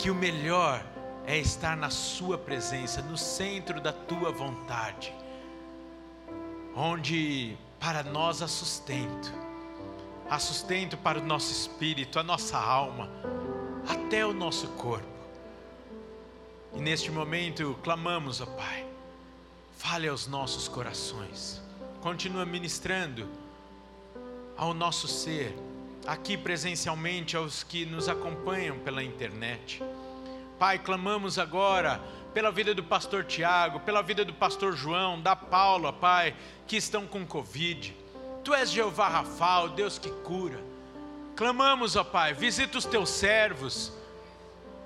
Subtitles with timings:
[0.00, 0.82] que o melhor
[1.26, 5.12] é estar na Sua presença, no centro da Tua vontade,
[6.74, 9.30] onde para nós há sustento,
[10.28, 13.10] há sustento para o nosso espírito, a nossa alma,
[13.86, 15.06] até o nosso corpo.
[16.74, 18.86] E neste momento clamamos, ó Pai,
[19.76, 21.62] fale aos nossos corações,
[22.00, 23.28] continua ministrando
[24.56, 25.54] ao nosso ser,
[26.06, 29.82] aqui presencialmente, aos que nos acompanham pela internet.
[30.58, 32.00] Pai, clamamos agora
[32.34, 36.34] pela vida do pastor Tiago, pela vida do pastor João, da Paula, Pai,
[36.66, 37.96] que estão com Covid.
[38.44, 40.62] Tu és Jeová Rafa, o Deus que cura.
[41.34, 43.92] Clamamos, ó Pai, visita os teus servos,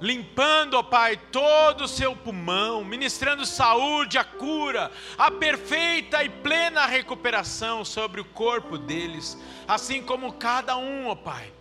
[0.00, 6.86] limpando, ó Pai, todo o seu pulmão, ministrando saúde, a cura, a perfeita e plena
[6.86, 11.52] recuperação sobre o corpo deles, assim como cada um, ó Pai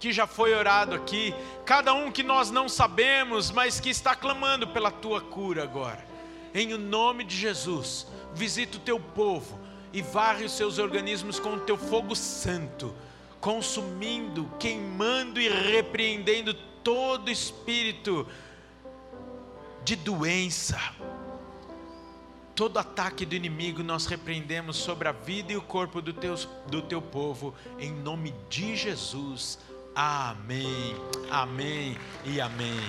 [0.00, 1.34] que já foi orado aqui,
[1.66, 6.02] cada um que nós não sabemos, mas que está clamando pela tua cura agora.
[6.54, 9.60] Em o nome de Jesus, visita o teu povo
[9.92, 12.94] e varre os seus organismos com o teu fogo santo,
[13.40, 18.26] consumindo, queimando e repreendendo todo espírito
[19.84, 20.78] de doença.
[22.54, 26.34] Todo ataque do inimigo nós repreendemos sobre a vida e o corpo do teu,
[26.66, 29.58] do teu povo, em nome de Jesus.
[29.94, 30.94] Amém,
[31.30, 32.80] amém e amém.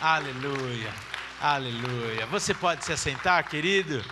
[0.00, 0.92] Aleluia,
[1.40, 2.26] aleluia.
[2.26, 4.04] Você pode se assentar, querido?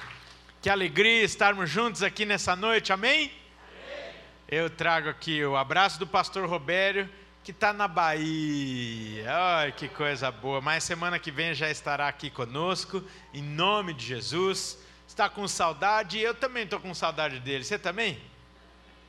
[0.60, 3.24] Que alegria estarmos juntos aqui nessa noite, amém?
[3.24, 4.14] amém.
[4.48, 7.10] Eu trago aqui o abraço do pastor Robério,
[7.44, 9.26] que está na Bahia.
[9.28, 10.60] Ai, que coisa boa.
[10.60, 13.02] Mas semana que vem já estará aqui conosco,
[13.34, 14.78] em nome de Jesus.
[15.08, 16.20] Está com saudade?
[16.20, 17.64] Eu também estou com saudade dele.
[17.64, 18.20] Você também?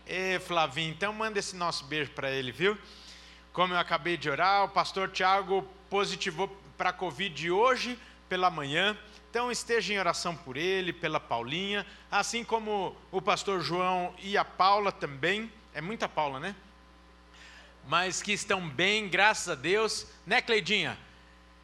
[0.08, 2.78] Ê, Flavinho, então manda esse nosso beijo para ele, viu?
[3.54, 8.98] Como eu acabei de orar, o pastor Tiago positivou para a Covid hoje pela manhã.
[9.30, 14.44] Então esteja em oração por ele, pela Paulinha, assim como o pastor João e a
[14.44, 15.52] Paula também.
[15.74, 16.56] É muita Paula, né?
[17.88, 20.08] Mas que estão bem, graças a Deus.
[20.26, 20.98] Né, Cleidinha?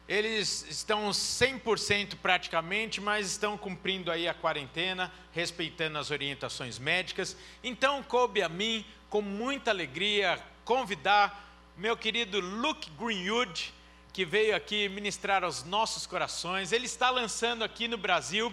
[0.08, 7.36] Eles estão 100% praticamente, mas estão cumprindo aí a quarentena, respeitando as orientações médicas.
[7.62, 13.72] Então, coube a mim, com muita alegria, convidar meu querido Luke Greenwood,
[14.12, 16.72] que veio aqui ministrar aos nossos corações.
[16.72, 18.52] Ele está lançando aqui no Brasil,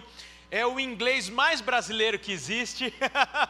[0.50, 2.94] é o inglês mais brasileiro que existe.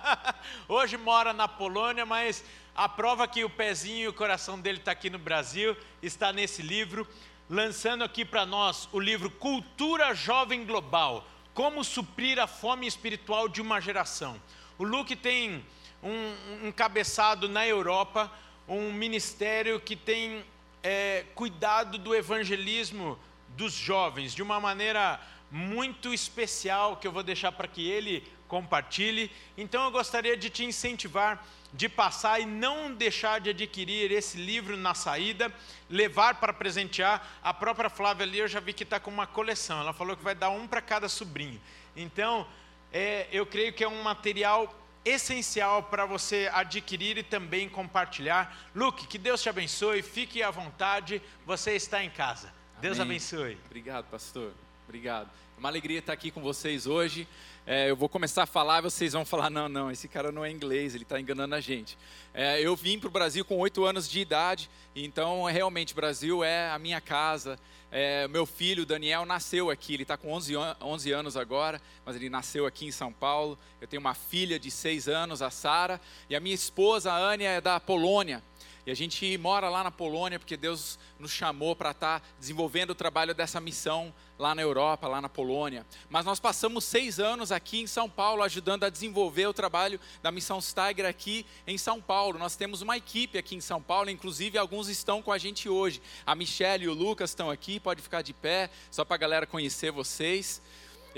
[0.66, 2.42] Hoje mora na Polônia, mas
[2.78, 6.62] a prova que o pezinho e o coração dele está aqui no Brasil está nesse
[6.62, 7.08] livro,
[7.50, 13.60] lançando aqui para nós o livro Cultura Jovem Global: Como suprir a fome espiritual de
[13.60, 14.40] uma geração.
[14.78, 15.66] O Luke tem
[16.00, 18.30] um, um cabeçado na Europa
[18.68, 20.44] um ministério que tem
[20.80, 23.18] é, cuidado do evangelismo
[23.56, 29.30] dos jovens de uma maneira muito especial que eu vou deixar para que ele compartilhe.
[29.56, 34.76] Então eu gostaria de te incentivar de passar e não deixar de adquirir esse livro
[34.76, 35.52] na saída,
[35.88, 37.26] levar para presentear.
[37.42, 39.80] A própria Flávia ali eu já vi que está com uma coleção.
[39.80, 41.60] Ela falou que vai dar um para cada sobrinho.
[41.94, 42.46] Então
[42.92, 48.56] é, eu creio que é um material essencial para você adquirir e também compartilhar.
[48.74, 52.52] Luke, que Deus te abençoe, fique à vontade, você está em casa.
[52.80, 53.16] Deus Amém.
[53.16, 53.58] abençoe.
[53.66, 54.52] Obrigado, pastor.
[54.86, 55.28] Obrigado.
[55.56, 57.26] É uma alegria estar aqui com vocês hoje.
[57.70, 60.50] É, eu vou começar a falar, vocês vão falar: não, não, esse cara não é
[60.50, 61.98] inglês, ele está enganando a gente.
[62.32, 66.70] É, eu vim para o Brasil com oito anos de idade, então realmente Brasil é
[66.70, 67.58] a minha casa.
[67.92, 72.30] É, meu filho Daniel nasceu aqui, ele está com 11, 11 anos agora, mas ele
[72.30, 73.58] nasceu aqui em São Paulo.
[73.82, 77.50] Eu tenho uma filha de 6 anos, a Sara, e a minha esposa, a Ania,
[77.50, 78.42] é da Polônia.
[78.86, 82.92] E a gente mora lá na Polônia porque Deus nos chamou para estar tá desenvolvendo
[82.92, 85.84] o trabalho dessa missão lá na Europa, lá na Polônia.
[86.08, 90.30] Mas nós passamos seis anos aqui em São Paulo ajudando a desenvolver o trabalho da
[90.30, 92.38] missão Steiger aqui em São Paulo.
[92.38, 96.00] Nós temos uma equipe aqui em São Paulo, inclusive alguns estão com a gente hoje.
[96.24, 99.46] A Michelle e o Lucas estão aqui, pode ficar de pé, só para a galera
[99.46, 100.62] conhecer vocês.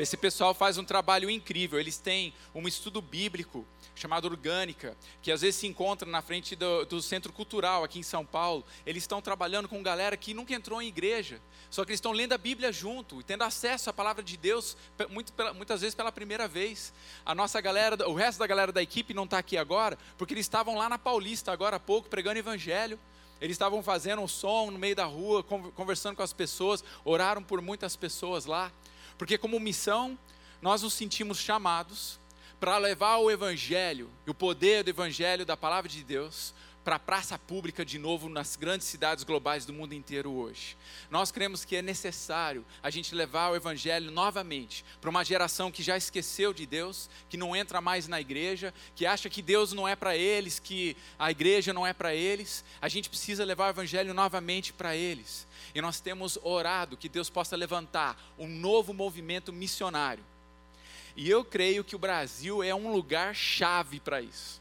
[0.01, 1.79] Esse pessoal faz um trabalho incrível.
[1.79, 6.87] Eles têm um estudo bíblico chamada Orgânica, que às vezes se encontra na frente do,
[6.87, 8.65] do, Centro Cultural aqui em São Paulo.
[8.87, 11.39] Eles estão trabalhando com galera que nunca entrou em igreja,
[11.69, 14.75] só que eles estão lendo a Bíblia junto e tendo acesso à palavra de Deus
[15.11, 16.95] muito, muitas vezes pela primeira vez.
[17.23, 20.47] A nossa galera, o resto da galera da equipe não está aqui agora, porque eles
[20.47, 22.99] estavam lá na Paulista agora há pouco pregando evangelho.
[23.39, 27.61] Eles estavam fazendo um som no meio da rua, conversando com as pessoas, oraram por
[27.61, 28.73] muitas pessoas lá.
[29.21, 30.19] Porque, como missão,
[30.63, 32.19] nós nos sentimos chamados
[32.59, 36.55] para levar o Evangelho, o poder do Evangelho, da palavra de Deus,
[36.91, 40.77] para a praça pública de novo nas grandes cidades globais do mundo inteiro hoje.
[41.09, 45.85] Nós cremos que é necessário a gente levar o Evangelho novamente para uma geração que
[45.85, 49.87] já esqueceu de Deus, que não entra mais na igreja, que acha que Deus não
[49.87, 52.65] é para eles, que a igreja não é para eles.
[52.83, 55.47] A gente precisa levar o Evangelho novamente para eles.
[55.73, 60.25] E nós temos orado que Deus possa levantar um novo movimento missionário.
[61.15, 64.60] E eu creio que o Brasil é um lugar chave para isso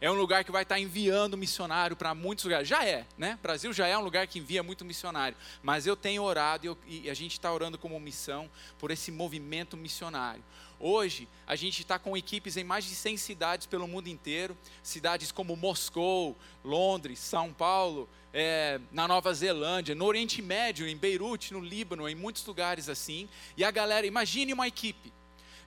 [0.00, 2.68] é um lugar que vai estar enviando missionário para muitos lugares.
[2.68, 3.38] Já é, né?
[3.42, 5.36] Brasil já é um lugar que envia muito missionário.
[5.62, 9.10] Mas eu tenho orado e, eu, e a gente está orando como missão por esse
[9.10, 10.42] movimento missionário.
[10.78, 15.32] Hoje, a gente está com equipes em mais de 100 cidades pelo mundo inteiro cidades
[15.32, 21.60] como Moscou, Londres, São Paulo, é, na Nova Zelândia, no Oriente Médio, em Beirute, no
[21.60, 23.26] Líbano, em muitos lugares assim.
[23.56, 25.10] E a galera, imagine uma equipe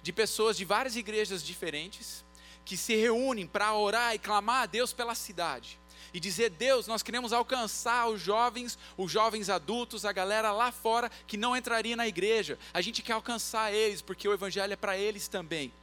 [0.03, 2.23] de pessoas de várias igrejas diferentes
[2.69, 5.79] que se reúnem para orar e clamar a Deus pela cidade.
[6.13, 11.09] E dizer, Deus, nós queremos alcançar os jovens, os jovens adultos, a galera lá fora
[11.25, 12.59] que não entraria na igreja.
[12.71, 15.73] A gente quer alcançar eles, porque o evangelho é para eles também.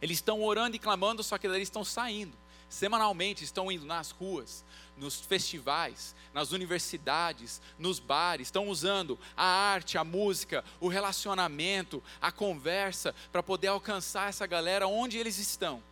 [0.00, 2.32] Eles estão orando e clamando, só que eles estão saindo.
[2.72, 4.64] Semanalmente estão indo nas ruas,
[4.96, 12.32] nos festivais, nas universidades, nos bares, estão usando a arte, a música, o relacionamento, a
[12.32, 15.82] conversa para poder alcançar essa galera onde eles estão.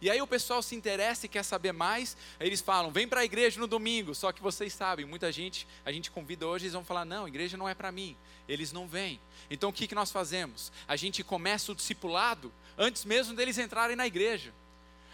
[0.00, 3.22] E aí o pessoal se interessa e quer saber mais, aí eles falam: "Vem para
[3.22, 4.14] a igreja no domingo".
[4.14, 7.56] Só que vocês sabem, muita gente, a gente convida hoje, eles vão falar: "Não, igreja
[7.56, 8.16] não é para mim".
[8.48, 9.20] Eles não vêm.
[9.50, 10.70] Então o que que nós fazemos?
[10.86, 14.54] A gente começa o discipulado antes mesmo deles entrarem na igreja.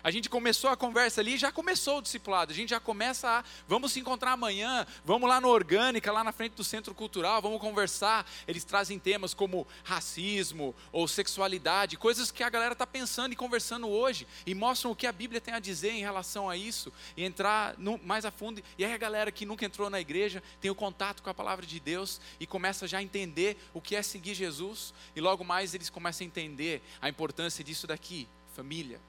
[0.07, 2.53] A gente começou a conversa ali, já começou o discipulado.
[2.53, 6.31] A gente já começa a, vamos se encontrar amanhã, vamos lá no Orgânica, lá na
[6.31, 8.25] frente do Centro Cultural, vamos conversar.
[8.47, 13.89] Eles trazem temas como racismo ou sexualidade, coisas que a galera está pensando e conversando
[13.89, 17.25] hoje, e mostram o que a Bíblia tem a dizer em relação a isso, e
[17.25, 18.63] entrar no, mais a fundo.
[18.79, 21.67] E aí a galera que nunca entrou na igreja tem o contato com a palavra
[21.67, 25.75] de Deus e começa já a entender o que é seguir Jesus, e logo mais
[25.75, 29.01] eles começam a entender a importância disso daqui, família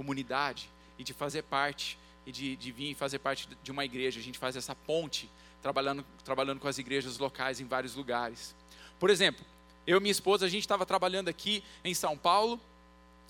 [0.00, 4.18] comunidade e de fazer parte e de, de vir fazer parte de uma igreja.
[4.18, 5.30] A gente faz essa ponte
[5.60, 8.56] trabalhando, trabalhando com as igrejas locais em vários lugares.
[8.98, 9.44] Por exemplo,
[9.86, 12.58] eu e minha esposa, a gente estava trabalhando aqui em São Paulo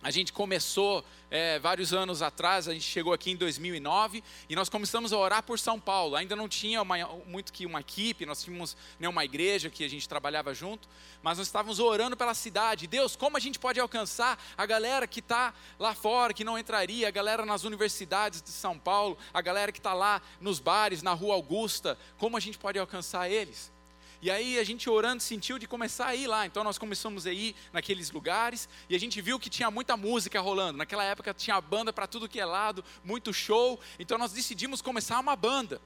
[0.02, 4.68] a gente começou é, vários anos atrás, a gente chegou aqui em 2009 e nós
[4.68, 6.16] começamos a orar por São Paulo.
[6.16, 9.88] Ainda não tinha uma, muito que uma equipe, nós tínhamos né, uma igreja que a
[9.88, 10.88] gente trabalhava junto,
[11.22, 12.86] mas nós estávamos orando pela cidade.
[12.86, 17.06] Deus, como a gente pode alcançar a galera que está lá fora, que não entraria,
[17.06, 21.12] a galera nas universidades de São Paulo, a galera que está lá nos bares, na
[21.12, 23.70] Rua Augusta, como a gente pode alcançar eles?
[24.22, 26.46] E aí a gente orando sentiu de começar a ir lá.
[26.46, 30.40] Então nós começamos a ir naqueles lugares e a gente viu que tinha muita música
[30.40, 30.78] rolando.
[30.78, 33.80] Naquela época tinha banda para tudo que é lado, muito show.
[33.98, 35.80] Então nós decidimos começar uma banda.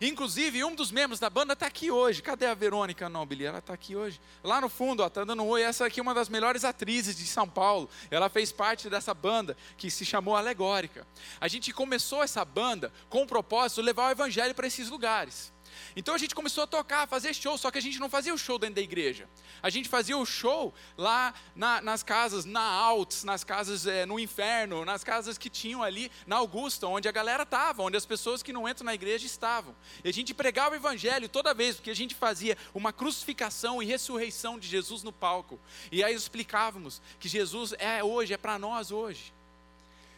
[0.00, 2.22] Inclusive, um dos membros da banda está aqui hoje.
[2.22, 3.44] Cadê a Verônica Nobili?
[3.44, 4.20] Ela está aqui hoje.
[4.42, 5.62] Lá no fundo, está dando um oi.
[5.62, 7.88] Essa aqui é uma das melhores atrizes de São Paulo.
[8.10, 11.06] Ela fez parte dessa banda que se chamou Alegórica.
[11.40, 15.52] A gente começou essa banda com o propósito de levar o evangelho para esses lugares.
[15.96, 18.32] Então a gente começou a tocar, a fazer show, só que a gente não fazia
[18.32, 19.28] o show dentro da igreja.
[19.62, 24.18] A gente fazia o show lá na, nas casas, na Alts, nas casas é, no
[24.18, 28.42] inferno, nas casas que tinham ali na Augusta, onde a galera estava, onde as pessoas
[28.42, 29.74] que não entram na igreja estavam.
[30.04, 33.86] E a gente pregava o evangelho toda vez, porque a gente fazia uma crucificação e
[33.86, 35.58] ressurreição de Jesus no palco.
[35.90, 39.32] E aí explicávamos que Jesus é hoje, é para nós hoje.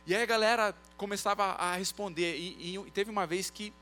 [0.07, 2.37] E aí a galera começava a responder.
[2.37, 3.73] E, e teve uma vez que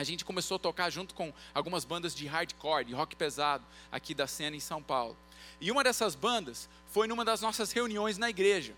[0.00, 4.14] a gente começou a tocar junto com algumas bandas de hardcore, de rock pesado, aqui
[4.14, 5.14] da cena em São Paulo.
[5.60, 8.74] E uma dessas bandas foi numa das nossas reuniões na igreja.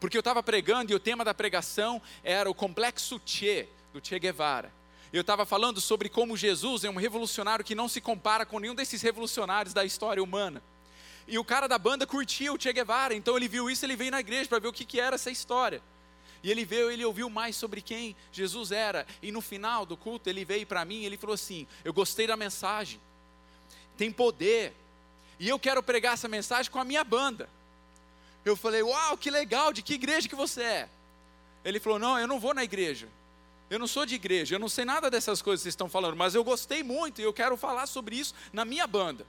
[0.00, 4.18] Porque eu estava pregando e o tema da pregação era o complexo Che, do Che
[4.18, 4.72] Guevara.
[5.12, 8.74] Eu estava falando sobre como Jesus é um revolucionário que não se compara com nenhum
[8.74, 10.60] desses revolucionários da história humana.
[11.28, 14.10] E o cara da banda curtia o Che Guevara, então ele viu isso, ele veio
[14.10, 15.80] na igreja para ver o que, que era essa história.
[16.42, 19.06] E ele veio, ele ouviu mais sobre quem Jesus era.
[19.22, 22.26] E no final do culto, ele veio para mim e ele falou assim: Eu gostei
[22.26, 23.00] da mensagem,
[23.96, 24.74] tem poder,
[25.38, 27.48] e eu quero pregar essa mensagem com a minha banda.
[28.44, 30.88] Eu falei: Uau, que legal, de que igreja que você é?
[31.64, 33.08] Ele falou: Não, eu não vou na igreja.
[33.68, 36.16] Eu não sou de igreja, eu não sei nada dessas coisas que vocês estão falando,
[36.16, 39.26] mas eu gostei muito e eu quero falar sobre isso na minha banda.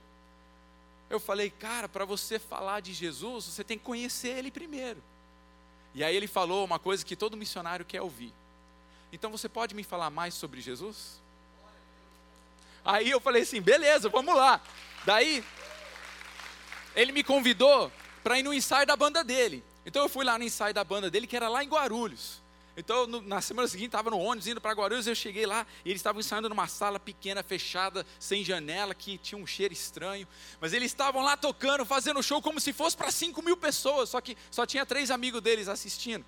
[1.10, 5.02] Eu falei, cara, para você falar de Jesus, você tem que conhecer Ele primeiro.
[5.94, 8.32] E aí ele falou uma coisa que todo missionário quer ouvir.
[9.12, 11.20] Então você pode me falar mais sobre Jesus?
[12.84, 14.60] Aí eu falei assim, beleza, vamos lá.
[15.04, 15.44] Daí
[16.94, 17.90] ele me convidou
[18.22, 19.64] para ir no ensaio da banda dele.
[19.84, 22.40] Então eu fui lá no ensaio da banda dele, que era lá em Guarulhos.
[22.78, 25.08] Então, no, na semana seguinte, estava no ônibus indo para Guarulhos.
[25.08, 29.36] Eu cheguei lá e eles estavam ensaiando numa sala pequena, fechada, sem janela, que tinha
[29.36, 30.28] um cheiro estranho.
[30.60, 34.10] Mas eles estavam lá tocando, fazendo show como se fosse para 5 mil pessoas.
[34.10, 36.24] Só que só tinha três amigos deles assistindo.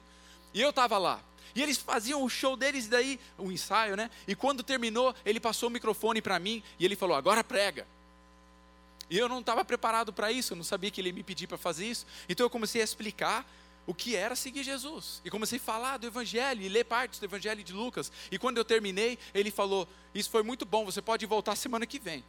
[0.52, 1.22] E eu estava lá.
[1.54, 4.10] E eles faziam o show deles, daí, o ensaio, né?
[4.26, 7.86] E quando terminou, ele passou o microfone para mim e ele falou: agora prega.
[9.08, 11.46] E eu não estava preparado para isso, eu não sabia que ele ia me pedir
[11.46, 12.06] para fazer isso.
[12.28, 13.44] Então eu comecei a explicar
[13.90, 15.20] o que era seguir Jesus.
[15.24, 18.12] E comecei a falar do Evangelho e ler partes do Evangelho de Lucas.
[18.30, 21.98] E quando eu terminei, ele falou: Isso foi muito bom, você pode voltar semana que
[21.98, 22.22] vem.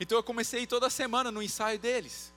[0.00, 2.32] Então eu comecei toda semana no ensaio deles.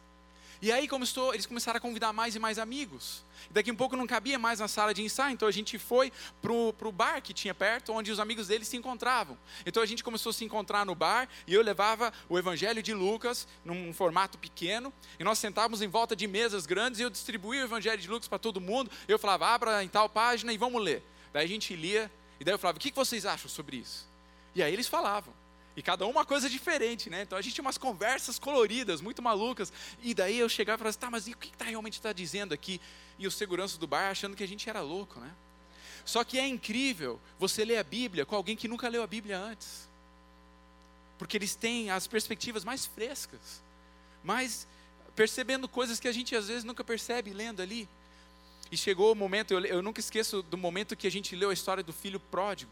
[0.62, 3.24] E aí começou, eles começaram a convidar mais e mais amigos.
[3.52, 6.12] Daqui a um pouco não cabia mais na sala de ensaio, então a gente foi
[6.42, 9.38] para o bar que tinha perto, onde os amigos deles se encontravam.
[9.66, 12.94] Então a gente começou a se encontrar no bar e eu levava o Evangelho de
[12.94, 17.62] Lucas num formato pequeno e nós sentávamos em volta de mesas grandes e eu distribuía
[17.62, 18.90] o Evangelho de Lucas para todo mundo.
[19.08, 21.04] Eu falava, abra em tal página e vamos ler.
[21.32, 24.08] Daí a gente lia e daí eu falava, o que vocês acham sobre isso?
[24.56, 25.34] E aí eles falavam.
[25.78, 27.22] E cada um uma coisa diferente, né?
[27.22, 29.72] Então a gente tinha umas conversas coloridas, muito malucas.
[30.02, 32.12] E daí eu chegava e falava assim, tá, mas e o que está realmente está
[32.12, 32.82] dizendo aqui?
[33.20, 35.32] E o segurança do bar achando que a gente era louco, né?
[36.04, 39.38] Só que é incrível você ler a Bíblia com alguém que nunca leu a Bíblia
[39.38, 39.88] antes.
[41.20, 43.62] Porque eles têm as perspectivas mais frescas,
[44.24, 44.68] mais
[45.16, 47.88] percebendo coisas que a gente às vezes nunca percebe lendo ali.
[48.72, 51.54] E chegou o momento, eu, eu nunca esqueço do momento que a gente leu a
[51.54, 52.72] história do filho pródigo.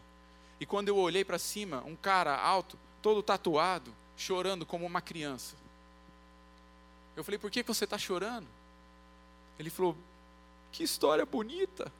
[0.60, 5.56] E quando eu olhei para cima, um cara alto, todo tatuado, chorando como uma criança.
[7.16, 8.48] Eu falei, por que você está chorando?
[9.60, 9.96] Ele falou,
[10.72, 11.94] que história bonita.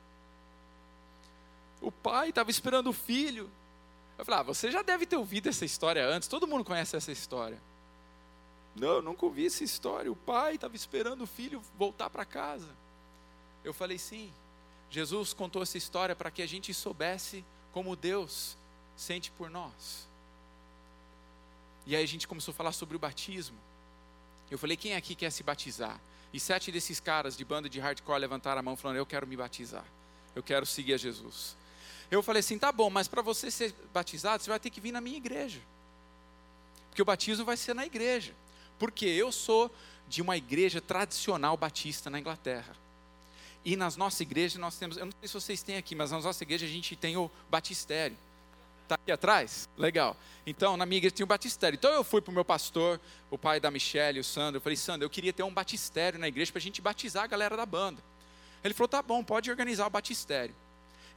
[1.80, 3.52] O pai estava esperando o filho.
[4.18, 7.12] Eu falei, ah, você já deve ter ouvido essa história antes, todo mundo conhece essa
[7.12, 7.62] história.
[8.76, 10.12] Não, nunca ouvi essa história.
[10.12, 12.76] O pai estava esperando o filho voltar para casa.
[13.64, 14.34] Eu falei, sim.
[14.90, 18.58] Jesus contou essa história para que a gente soubesse como Deus
[18.98, 20.08] sente por nós.
[21.86, 23.58] E aí a gente começou a falar sobre o batismo.
[24.50, 26.00] Eu falei, quem aqui quer se batizar?
[26.34, 29.38] E sete desses caras de banda de hardcore levantaram a mão falando, eu quero me
[29.38, 29.86] batizar.
[30.36, 31.56] Eu quero seguir a Jesus.
[32.12, 34.92] Eu falei assim, tá bom, mas para você ser batizado, você vai ter que vir
[34.92, 35.60] na minha igreja.
[36.89, 38.34] Porque o batismo vai ser na igreja.
[38.77, 39.74] Porque eu sou
[40.08, 42.75] de uma igreja tradicional batista na Inglaterra.
[43.63, 46.24] E nas nossas igrejas nós temos, eu não sei se vocês têm aqui, mas nas
[46.24, 48.15] nossas igrejas a gente tem o batistério.
[48.86, 49.68] Está aqui atrás?
[49.75, 50.15] Legal.
[50.46, 51.75] Então, na minha igreja tinha um batistério.
[51.75, 53.01] Então, eu fui para o meu pastor,
[53.32, 54.58] o pai da Michelle, o Sandro.
[54.58, 57.27] Eu falei, Sandro, eu queria ter um batistério na igreja para a gente batizar a
[57.27, 58.00] galera da banda.
[58.63, 60.54] Ele falou, tá bom, pode organizar o batistério.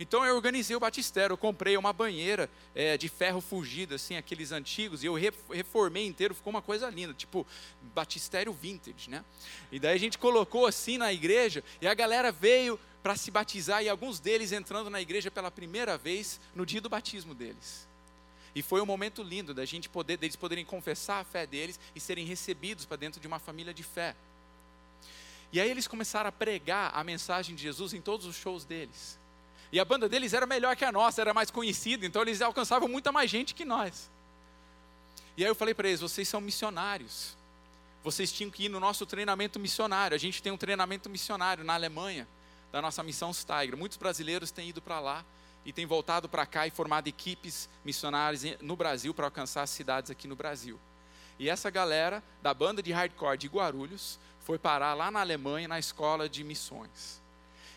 [0.01, 1.35] Então, eu organizei o batistério.
[1.35, 5.15] Eu comprei uma banheira é, de ferro fugido, assim, aqueles antigos, e eu
[5.51, 6.35] reformei inteiro.
[6.35, 7.47] Ficou uma coisa linda, tipo
[7.95, 9.23] batistério vintage, né?
[9.71, 13.83] E daí a gente colocou assim na igreja, e a galera veio para se batizar
[13.83, 17.87] e alguns deles entrando na igreja pela primeira vez no dia do batismo deles.
[18.55, 22.01] E foi um momento lindo da gente poder, deles poderem confessar a fé deles e
[22.01, 24.17] serem recebidos para dentro de uma família de fé.
[25.53, 29.19] E aí eles começaram a pregar a mensagem de Jesus em todos os shows deles.
[29.71, 32.89] E a banda deles era melhor que a nossa, era mais conhecida, então eles alcançavam
[32.89, 34.11] muita mais gente que nós.
[35.37, 37.37] E aí eu falei para eles: vocês são missionários.
[38.03, 40.15] Vocês tinham que ir no nosso treinamento missionário.
[40.15, 42.27] A gente tem um treinamento missionário na Alemanha
[42.73, 43.77] da nossa missão Steiger.
[43.77, 45.25] Muitos brasileiros têm ido para lá
[45.65, 50.11] e têm voltado para cá e formado equipes missionárias no Brasil para alcançar as cidades
[50.11, 50.79] aqui no Brasil.
[51.39, 55.79] E essa galera da banda de hardcore de Guarulhos foi parar lá na Alemanha na
[55.79, 57.21] escola de missões.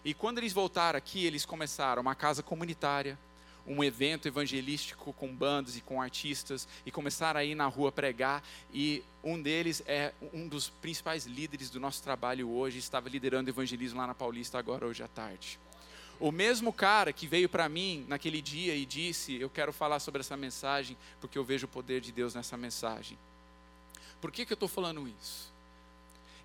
[0.04, 3.20] E quando eles voltaram aqui, eles começaram uma casa comunitária,
[3.66, 8.44] um evento evangelístico com bandas e com artistas e começaram a ir na rua pregar
[8.74, 14.00] e um deles é um dos principais líderes do nosso trabalho hoje, estava liderando evangelismo
[14.00, 15.60] lá na Paulista agora hoje à tarde.
[16.20, 20.20] O mesmo cara que veio para mim naquele dia e disse: Eu quero falar sobre
[20.22, 23.18] essa mensagem porque eu vejo o poder de Deus nessa mensagem.
[24.22, 25.52] Por que, que eu estou falando isso?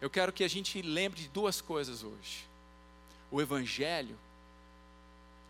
[0.00, 2.46] Eu quero que a gente lembre de duas coisas hoje.
[3.30, 4.16] O Evangelho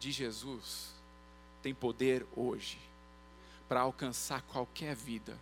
[0.01, 0.96] de Jesus
[1.67, 2.79] tem poder hoje
[3.69, 5.37] para alcançar qualquer vida,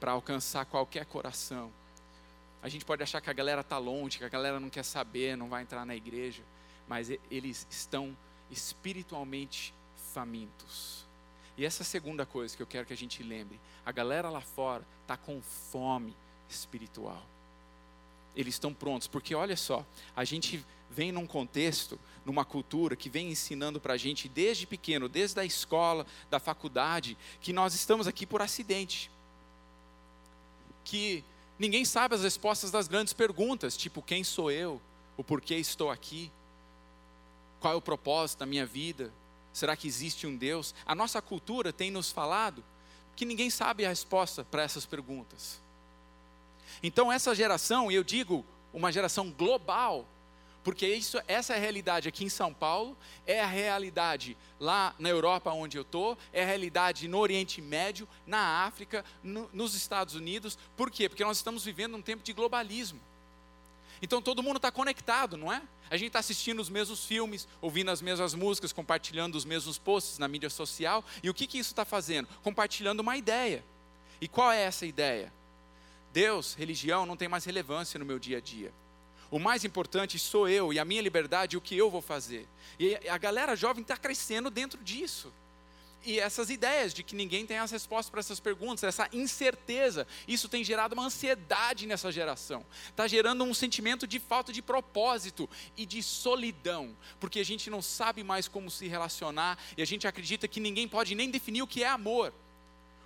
[0.00, 1.70] para alcançar qualquer coração.
[2.60, 5.36] A gente pode achar que a galera está longe, que a galera não quer saber,
[5.36, 6.42] não vai entrar na igreja,
[6.88, 8.16] mas eles estão
[8.50, 9.72] espiritualmente
[10.12, 11.06] famintos.
[11.56, 14.84] E essa segunda coisa que eu quero que a gente lembre: a galera lá fora
[15.02, 16.12] está com fome
[16.48, 17.22] espiritual.
[18.34, 19.84] Eles estão prontos, porque olha só,
[20.16, 25.08] a gente vem num contexto, numa cultura que vem ensinando para a gente desde pequeno,
[25.08, 29.10] desde a escola, da faculdade, que nós estamos aqui por acidente.
[30.84, 31.24] Que
[31.58, 34.80] ninguém sabe as respostas das grandes perguntas, tipo quem sou eu,
[35.16, 36.30] o porquê estou aqui.
[37.58, 39.12] Qual é o propósito da minha vida?
[39.52, 40.74] Será que existe um Deus?
[40.84, 42.64] A nossa cultura tem nos falado
[43.14, 45.61] que ninguém sabe a resposta para essas perguntas.
[46.82, 50.06] Então, essa geração, e eu digo uma geração global,
[50.64, 55.08] porque isso, essa é a realidade aqui em São Paulo, é a realidade lá na
[55.08, 60.14] Europa, onde eu estou, é a realidade no Oriente Médio, na África, no, nos Estados
[60.14, 60.56] Unidos.
[60.76, 61.08] Por quê?
[61.08, 63.00] Porque nós estamos vivendo um tempo de globalismo.
[64.00, 65.62] Então todo mundo está conectado, não é?
[65.90, 70.18] A gente está assistindo os mesmos filmes, ouvindo as mesmas músicas, compartilhando os mesmos posts
[70.18, 71.04] na mídia social.
[71.22, 72.28] E o que, que isso está fazendo?
[72.42, 73.64] Compartilhando uma ideia.
[74.20, 75.32] E qual é essa ideia?
[76.12, 78.72] Deus, religião, não tem mais relevância no meu dia a dia.
[79.30, 82.46] O mais importante sou eu e a minha liberdade, o que eu vou fazer.
[82.78, 85.32] E a galera jovem está crescendo dentro disso.
[86.04, 90.48] E essas ideias de que ninguém tem as respostas para essas perguntas, essa incerteza, isso
[90.48, 92.66] tem gerado uma ansiedade nessa geração.
[92.88, 97.80] Está gerando um sentimento de falta de propósito e de solidão, porque a gente não
[97.80, 101.68] sabe mais como se relacionar e a gente acredita que ninguém pode nem definir o
[101.68, 102.34] que é amor.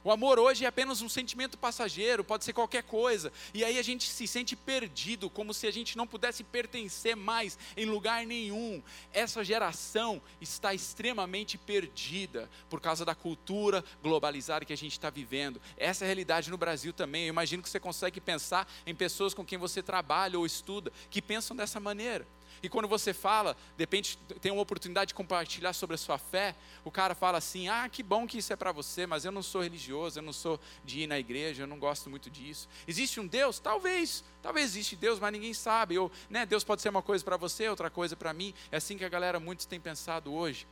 [0.06, 3.32] O amor hoje é apenas um sentimento passageiro, pode ser qualquer coisa.
[3.52, 7.58] E aí a gente se sente perdido, como se a gente não pudesse pertencer mais
[7.76, 8.80] em lugar nenhum.
[9.12, 15.60] Essa geração está extremamente perdida por causa da cultura globalizada que a gente está vivendo.
[15.76, 17.24] Essa é a realidade no Brasil também.
[17.24, 21.20] Eu imagino que você consegue pensar em pessoas com quem você trabalha ou estuda que
[21.20, 22.24] pensam dessa maneira.
[22.66, 26.52] E quando você fala, de repente tem uma oportunidade de compartilhar sobre a sua fé,
[26.84, 29.40] o cara fala assim: ah, que bom que isso é para você, mas eu não
[29.40, 32.68] sou religioso, eu não sou de ir na igreja, eu não gosto muito disso.
[32.88, 33.60] Existe um Deus?
[33.60, 35.96] Talvez, talvez existe Deus, mas ninguém sabe.
[35.96, 38.52] Ou, né, Deus pode ser uma coisa para você, outra coisa para mim.
[38.72, 40.66] É assim que a galera muitos tem pensado hoje.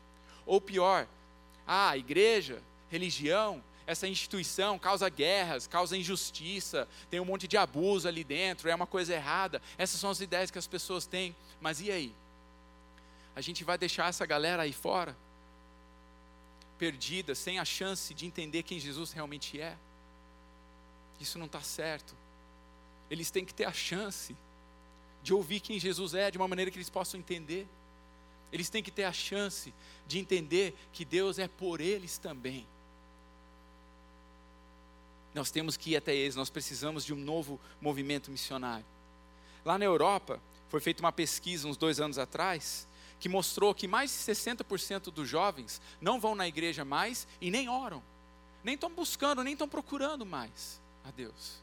[0.45, 1.07] Ou pior,
[1.65, 2.61] ah, igreja,
[2.91, 8.75] religião, essa instituição causa guerras, causa injustiça, tem um monte de abuso ali dentro, é
[8.75, 9.61] uma coisa errada.
[9.77, 11.37] Essas são as ideias que as pessoas têm.
[11.61, 12.15] Mas e aí?
[13.37, 15.17] A gente vai deixar essa galera aí fora?
[16.79, 19.77] Perdida, sem a chance de entender quem Jesus realmente é?
[21.21, 22.15] Isso não está certo.
[23.11, 24.35] Eles têm que ter a chance
[25.23, 27.67] de ouvir quem Jesus é de uma maneira que eles possam entender.
[28.53, 29.75] Eles têm que ter a chance
[30.07, 32.67] de entender que Deus é por eles também.
[35.35, 38.87] Nós temos que ir até eles, nós precisamos de um novo movimento missionário.
[39.65, 42.87] Lá na Europa, foi feita uma pesquisa uns dois anos atrás,
[43.19, 47.69] que mostrou que mais de 60% dos jovens não vão na igreja mais e nem
[47.69, 48.03] oram,
[48.63, 51.63] nem estão buscando, nem estão procurando mais a Deus.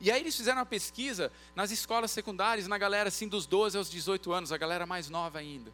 [0.00, 3.90] E aí eles fizeram uma pesquisa nas escolas secundárias, na galera assim dos 12 aos
[3.90, 5.72] 18 anos, a galera mais nova ainda.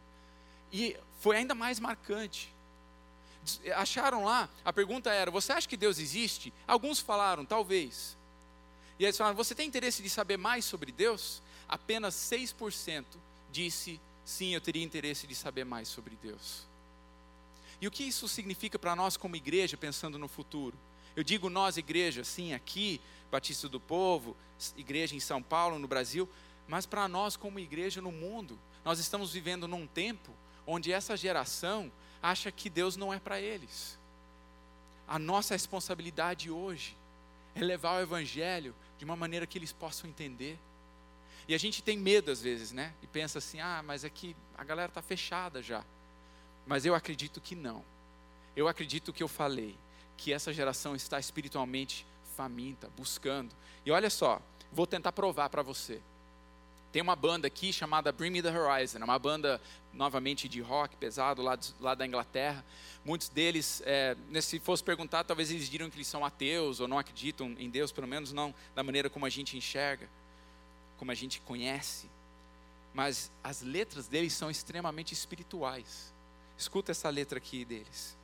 [0.71, 2.54] E foi ainda mais marcante
[3.75, 6.53] acharam lá, a pergunta era: Você acha que Deus existe?
[6.67, 8.17] Alguns falaram, talvez.
[8.99, 11.41] E eles falaram: Você tem interesse de saber mais sobre Deus?
[11.67, 13.05] Apenas 6%
[13.51, 16.65] disse: Sim, eu teria interesse de saber mais sobre Deus.
[17.81, 20.77] E o que isso significa para nós como igreja, pensando no futuro?
[21.15, 22.99] Eu digo nós, igreja, sim, aqui,
[23.31, 24.35] Batista do Povo,
[24.75, 26.27] igreja em São Paulo, no Brasil,
[26.67, 30.31] mas para nós como igreja no mundo, nós estamos vivendo num tempo
[30.65, 31.91] onde essa geração
[32.25, 33.99] acha que Deus não é para eles.
[35.07, 36.97] A nossa responsabilidade hoje
[37.53, 40.57] é levar o Evangelho de uma maneira que eles possam entender.
[41.47, 42.93] E a gente tem medo às vezes, né?
[43.03, 45.85] E pensa assim: ah, mas é que a galera está fechada já.
[46.65, 47.85] Mas eu acredito que não.
[48.55, 49.77] Eu acredito que eu falei,
[50.17, 53.53] que essa geração está espiritualmente faminta, buscando.
[53.85, 56.01] E olha só, vou tentar provar para você.
[56.95, 59.59] Tem uma banda aqui chamada Bring Me the Horizon, é uma banda
[59.91, 62.63] novamente de rock pesado lá, lá da Inglaterra.
[63.03, 66.87] Muitos deles, é, né, se fosse perguntar, talvez eles diriam que eles são ateus ou
[66.87, 70.09] não acreditam em Deus, pelo menos não da maneira como a gente enxerga,
[70.95, 72.09] como a gente conhece.
[72.93, 76.13] Mas as letras deles são extremamente espirituais.
[76.57, 78.17] Escuta essa letra aqui deles.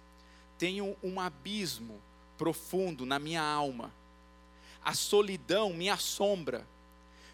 [0.57, 2.01] Tenho um abismo
[2.37, 3.93] profundo na minha alma.
[4.81, 6.65] A solidão me assombra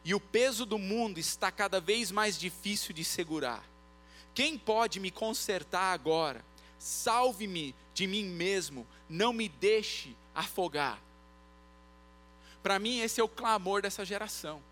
[0.07, 3.61] e o peso do mundo está cada vez mais difícil de segurar.
[4.33, 6.45] Quem pode me consertar agora?
[6.79, 10.97] Salve-me de mim mesmo, não me deixe afogar.
[12.63, 14.63] Para mim, esse é o clamor dessa geração.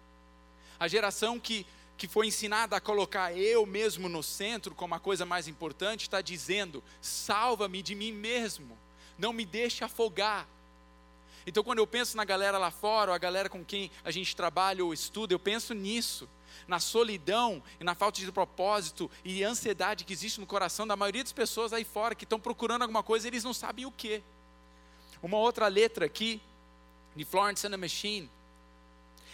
[0.79, 1.67] A geração que,
[1.97, 6.21] que foi ensinada a colocar eu mesmo no centro como a coisa mais importante, está
[6.21, 8.77] dizendo: salva-me de mim mesmo,
[9.17, 10.47] não me deixe afogar.
[11.45, 14.35] Então, quando eu penso na galera lá fora, ou a galera com quem a gente
[14.35, 16.27] trabalha ou estuda, eu penso nisso,
[16.67, 21.23] na solidão e na falta de propósito e ansiedade que existe no coração da maioria
[21.23, 24.23] das pessoas aí fora que estão procurando alguma coisa e eles não sabem o que.
[25.21, 26.41] Uma outra letra aqui,
[27.15, 28.29] de Florence and the Machine.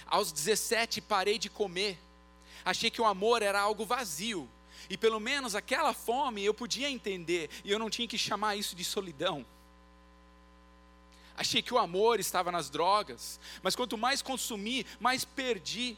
[0.06, 1.98] Aos 17 parei de comer.
[2.64, 4.50] Achei que o amor era algo vazio.
[4.90, 8.76] E pelo menos aquela fome eu podia entender, e eu não tinha que chamar isso
[8.76, 9.46] de solidão.
[11.42, 15.98] Achei que o amor estava nas drogas, mas quanto mais consumi, mais perdi.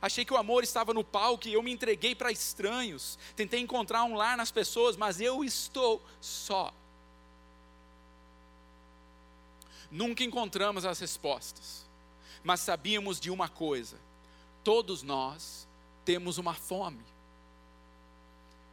[0.00, 3.18] Achei que o amor estava no palco e eu me entreguei para estranhos.
[3.36, 6.72] Tentei encontrar um lar nas pessoas, mas eu estou só.
[9.90, 11.84] Nunca encontramos as respostas,
[12.42, 13.98] mas sabíamos de uma coisa:
[14.64, 15.68] todos nós
[16.06, 17.04] temos uma fome.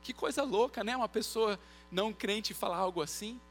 [0.01, 0.95] Que coisa louca, né?
[0.95, 1.59] Uma pessoa
[1.91, 3.41] não crente falar algo assim.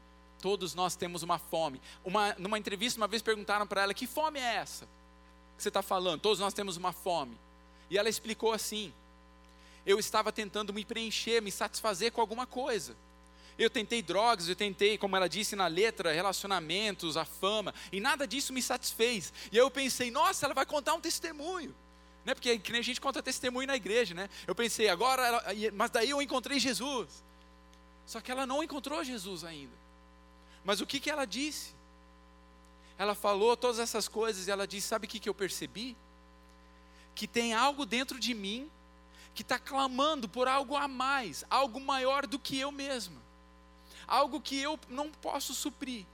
[0.41, 1.79] Todos nós temos uma fome.
[2.03, 4.85] Uma, numa entrevista, uma vez perguntaram para ela: Que fome é essa
[5.55, 6.19] que você está falando?
[6.19, 7.37] Todos nós temos uma fome.
[7.89, 8.91] E ela explicou assim:
[9.85, 12.95] Eu estava tentando me preencher, me satisfazer com alguma coisa.
[13.57, 18.25] Eu tentei drogas, eu tentei, como ela disse na letra, relacionamentos, a fama, e nada
[18.25, 19.31] disso me satisfez.
[19.51, 21.75] E aí eu pensei, nossa, ela vai contar um testemunho.
[22.25, 22.33] Né?
[22.33, 24.29] Porque que nem a gente conta testemunho na igreja, né?
[24.47, 27.23] Eu pensei, agora, ela, mas daí eu encontrei Jesus.
[28.05, 29.73] Só que ela não encontrou Jesus ainda.
[30.63, 31.73] Mas o que, que ela disse?
[32.97, 35.97] Ela falou todas essas coisas e ela disse: Sabe o que, que eu percebi?
[37.15, 38.69] Que tem algo dentro de mim
[39.33, 43.19] que está clamando por algo a mais, algo maior do que eu mesma,
[44.07, 46.05] algo que eu não posso suprir.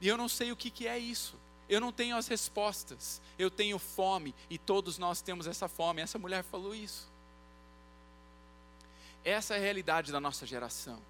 [0.00, 1.34] E eu não sei o que, que é isso.
[1.68, 3.22] Eu não tenho as respostas.
[3.38, 6.02] Eu tenho fome e todos nós temos essa fome.
[6.02, 7.08] Essa mulher falou isso.
[9.24, 11.00] Essa é a realidade da nossa geração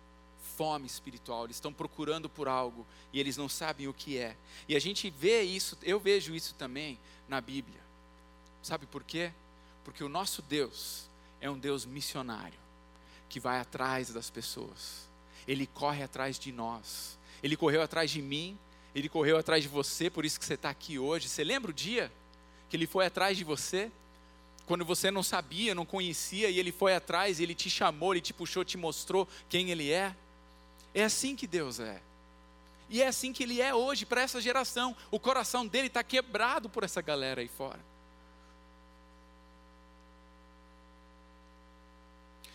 [0.57, 4.37] fome espiritual, eles estão procurando por algo e eles não sabem o que é.
[4.69, 7.81] E a gente vê isso, eu vejo isso também na Bíblia.
[8.63, 9.33] Sabe por quê?
[9.85, 11.09] Porque o nosso Deus
[11.41, 12.59] é um Deus missionário,
[13.29, 15.09] que vai atrás das pessoas.
[15.47, 17.19] Ele corre atrás de nós.
[17.43, 18.59] Ele correu atrás de mim,
[18.95, 21.29] ele correu atrás de você, por isso que você está aqui hoje.
[21.29, 22.11] Você lembra o dia
[22.71, 23.91] que ele foi atrás de você?
[24.67, 28.33] Quando você não sabia, não conhecia, e ele foi atrás, ele te chamou, ele te
[28.33, 30.17] puxou, te mostrou quem ele é.
[30.95, 32.01] É assim que Deus é.
[32.89, 34.97] E é assim que Ele é hoje para essa geração.
[35.11, 37.81] O coração dele está quebrado por essa galera aí fora.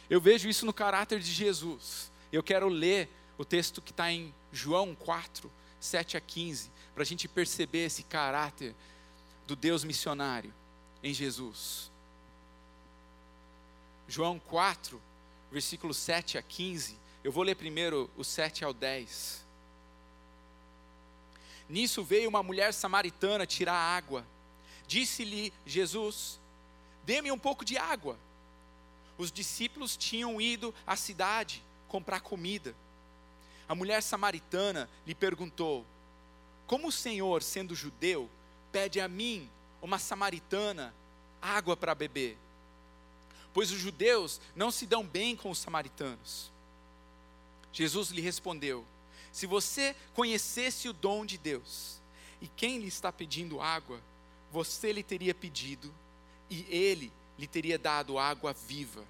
[0.10, 2.10] Eu vejo isso no caráter de Jesus.
[2.32, 7.06] Eu quero ler o texto que está em João 4, 7 a 15, para a
[7.06, 8.74] gente perceber esse caráter
[9.46, 10.54] do Deus missionário
[11.04, 11.92] em Jesus.
[14.08, 15.00] João 4,
[15.52, 19.46] versículo 7 a 15 eu vou ler primeiro o 7 ao 10.
[21.68, 24.26] Nisso veio uma mulher samaritana tirar água.
[24.88, 26.40] Disse-lhe Jesus:
[27.04, 28.18] Dê-me um pouco de água.
[29.18, 32.74] Os discípulos tinham ido à cidade comprar comida.
[33.68, 35.86] A mulher samaritana lhe perguntou:
[36.66, 38.30] Como o Senhor, sendo judeu,
[38.72, 39.50] pede a mim,
[39.82, 40.94] uma samaritana,
[41.42, 42.38] água para beber?
[43.54, 46.52] Pois os judeus não se dão bem com os samaritanos.
[47.72, 48.86] Jesus lhe respondeu:
[49.32, 52.02] Se você conhecesse o dom de Deus
[52.42, 54.02] e quem lhe está pedindo água,
[54.52, 55.94] você lhe teria pedido
[56.50, 59.04] e ele lhe teria dado água viva.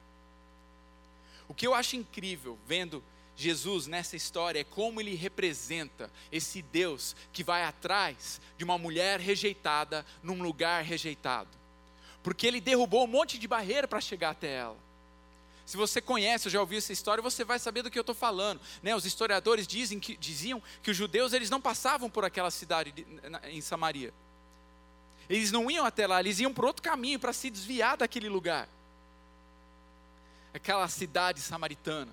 [1.48, 3.04] O que eu acho incrível vendo
[3.36, 9.20] Jesus nessa história é como ele representa esse Deus que vai atrás de uma mulher
[9.20, 11.50] rejeitada num lugar rejeitado.
[12.22, 14.78] Porque ele derrubou um monte de barreira para chegar até ela.
[15.70, 18.16] Se você conhece ou já ouviu essa história, você vai saber do que eu estou
[18.16, 18.60] falando.
[18.82, 18.96] Né?
[18.96, 23.06] Os historiadores dizem que, diziam que os judeus eles não passavam por aquela cidade de,
[23.30, 24.12] na, em Samaria.
[25.30, 28.68] Eles não iam até lá, eles iam por outro caminho para se desviar daquele lugar.
[30.56, 32.12] Aquela cidade samaritana.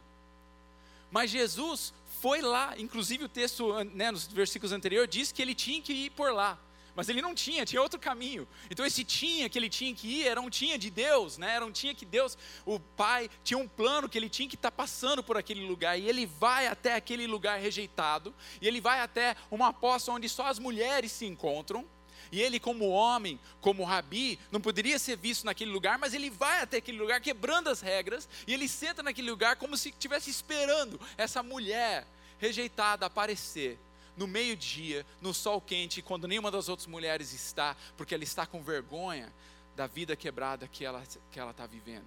[1.11, 5.81] Mas Jesus foi lá, inclusive o texto, né, nos versículos anteriores, diz que ele tinha
[5.81, 6.59] que ir por lá
[6.97, 8.49] mas ele não tinha, tinha outro caminho.
[8.71, 11.55] Então esse tinha que ele tinha que ir era um tinha de Deus, né?
[11.55, 14.71] Era um tinha que Deus, o Pai tinha um plano que ele tinha que estar
[14.71, 19.01] tá passando por aquele lugar e ele vai até aquele lugar rejeitado e ele vai
[19.01, 21.85] até uma poça onde só as mulheres se encontram.
[22.33, 26.61] E ele, como homem, como rabi, não poderia ser visto naquele lugar, mas ele vai
[26.61, 31.01] até aquele lugar quebrando as regras, e ele senta naquele lugar como se estivesse esperando
[31.17, 32.05] essa mulher
[32.39, 33.79] rejeitada aparecer
[34.17, 38.63] no meio-dia, no sol quente, quando nenhuma das outras mulheres está, porque ela está com
[38.63, 39.33] vergonha
[39.77, 42.07] da vida quebrada que ela está que ela tá vivendo.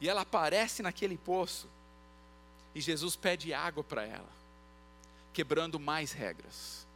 [0.00, 1.68] E ela aparece naquele poço,
[2.74, 4.30] e Jesus pede água para ela,
[5.32, 6.86] quebrando mais regras,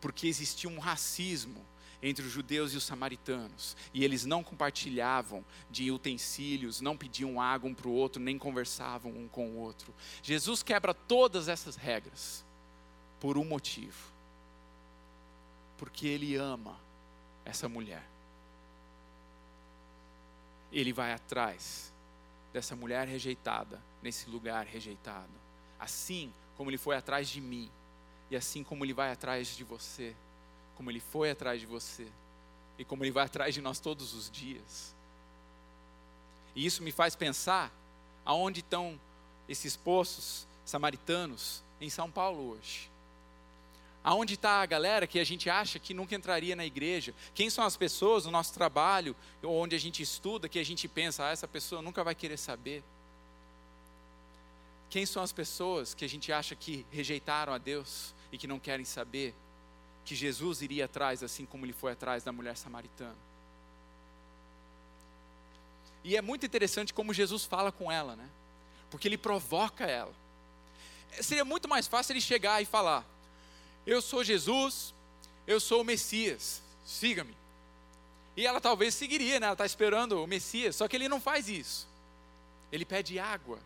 [0.00, 1.64] porque existia um racismo
[2.02, 7.70] entre os judeus e os samaritanos, e eles não compartilhavam de utensílios, não pediam água
[7.70, 9.94] um para o outro, nem conversavam um com o outro.
[10.22, 12.44] Jesus quebra todas essas regras
[13.22, 14.10] por um motivo.
[15.78, 16.76] Porque ele ama
[17.44, 18.02] essa mulher.
[20.72, 21.92] Ele vai atrás
[22.52, 25.30] dessa mulher rejeitada nesse lugar rejeitado.
[25.78, 27.70] Assim como ele foi atrás de mim,
[28.28, 30.16] e assim como ele vai atrás de você,
[30.76, 32.08] como ele foi atrás de você,
[32.76, 34.92] e como ele vai atrás de nós todos os dias.
[36.56, 37.72] E isso me faz pensar
[38.24, 39.00] aonde estão
[39.48, 42.91] esses poços samaritanos em São Paulo hoje.
[44.04, 47.14] Aonde está a galera que a gente acha que nunca entraria na igreja?
[47.34, 51.26] Quem são as pessoas no nosso trabalho, onde a gente estuda, que a gente pensa,
[51.26, 52.82] ah, essa pessoa nunca vai querer saber?
[54.90, 58.58] Quem são as pessoas que a gente acha que rejeitaram a Deus e que não
[58.58, 59.34] querem saber
[60.04, 63.16] que Jesus iria atrás, assim como ele foi atrás da mulher samaritana?
[66.04, 68.28] E é muito interessante como Jesus fala com ela, né?
[68.90, 70.12] Porque ele provoca ela.
[71.20, 73.06] Seria muito mais fácil ele chegar e falar:
[73.86, 74.94] eu sou Jesus,
[75.46, 77.36] eu sou o Messias, siga-me.
[78.36, 79.46] E ela talvez seguiria, né?
[79.46, 81.86] Ela está esperando o Messias, só que ele não faz isso.
[82.70, 83.58] Ele pede água.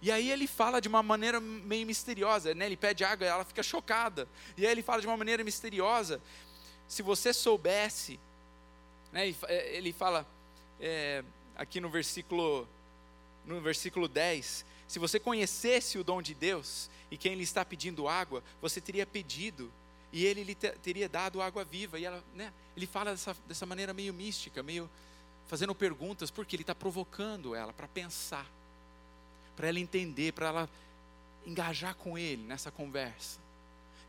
[0.00, 2.66] E aí ele fala de uma maneira meio misteriosa, né?
[2.66, 4.28] Ele pede água, ela fica chocada.
[4.56, 6.20] E aí ele fala de uma maneira misteriosa.
[6.88, 8.18] Se você soubesse,
[9.12, 9.34] né?
[9.48, 10.26] Ele fala
[10.80, 11.22] é,
[11.56, 12.68] aqui no versículo
[13.46, 18.08] no versículo 10, se você conhecesse o dom de Deus e quem lhe está pedindo
[18.08, 19.72] água, você teria pedido
[20.12, 21.96] e ele lhe teria dado água viva.
[21.96, 24.90] E ela, né, ele fala dessa, dessa maneira meio mística, meio
[25.46, 28.44] fazendo perguntas, porque ele está provocando ela para pensar,
[29.54, 30.70] para ela entender, para ela
[31.46, 33.38] engajar com ele nessa conversa.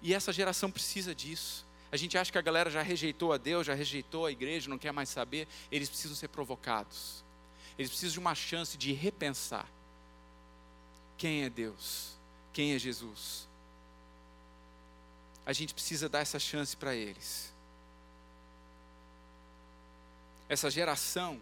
[0.01, 1.63] E essa geração precisa disso.
[1.91, 4.79] A gente acha que a galera já rejeitou a Deus, já rejeitou a igreja, não
[4.79, 5.47] quer mais saber.
[5.71, 7.23] Eles precisam ser provocados.
[7.77, 9.69] Eles precisam de uma chance de repensar
[11.17, 12.14] quem é Deus,
[12.55, 13.49] quem é Jesus.
[15.45, 17.53] A gente precisa dar essa chance para eles.
[20.47, 21.37] Essa geração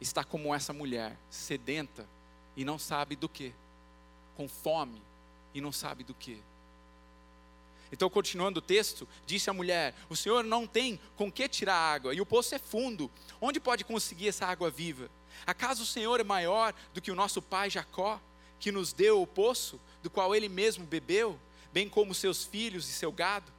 [0.00, 2.08] está como essa mulher, sedenta
[2.56, 3.52] e não sabe do que,
[4.34, 5.02] com fome
[5.52, 6.42] e não sabe do que.
[7.92, 12.14] Então, continuando o texto, disse a mulher: O Senhor não tem com que tirar água,
[12.14, 13.10] e o poço é fundo.
[13.42, 15.10] Onde pode conseguir essa água viva?
[15.46, 18.18] Acaso o Senhor é maior do que o nosso pai Jacó?
[18.58, 21.36] que nos deu o poço, do qual ele mesmo bebeu,
[21.72, 23.50] bem como seus filhos e seu gado?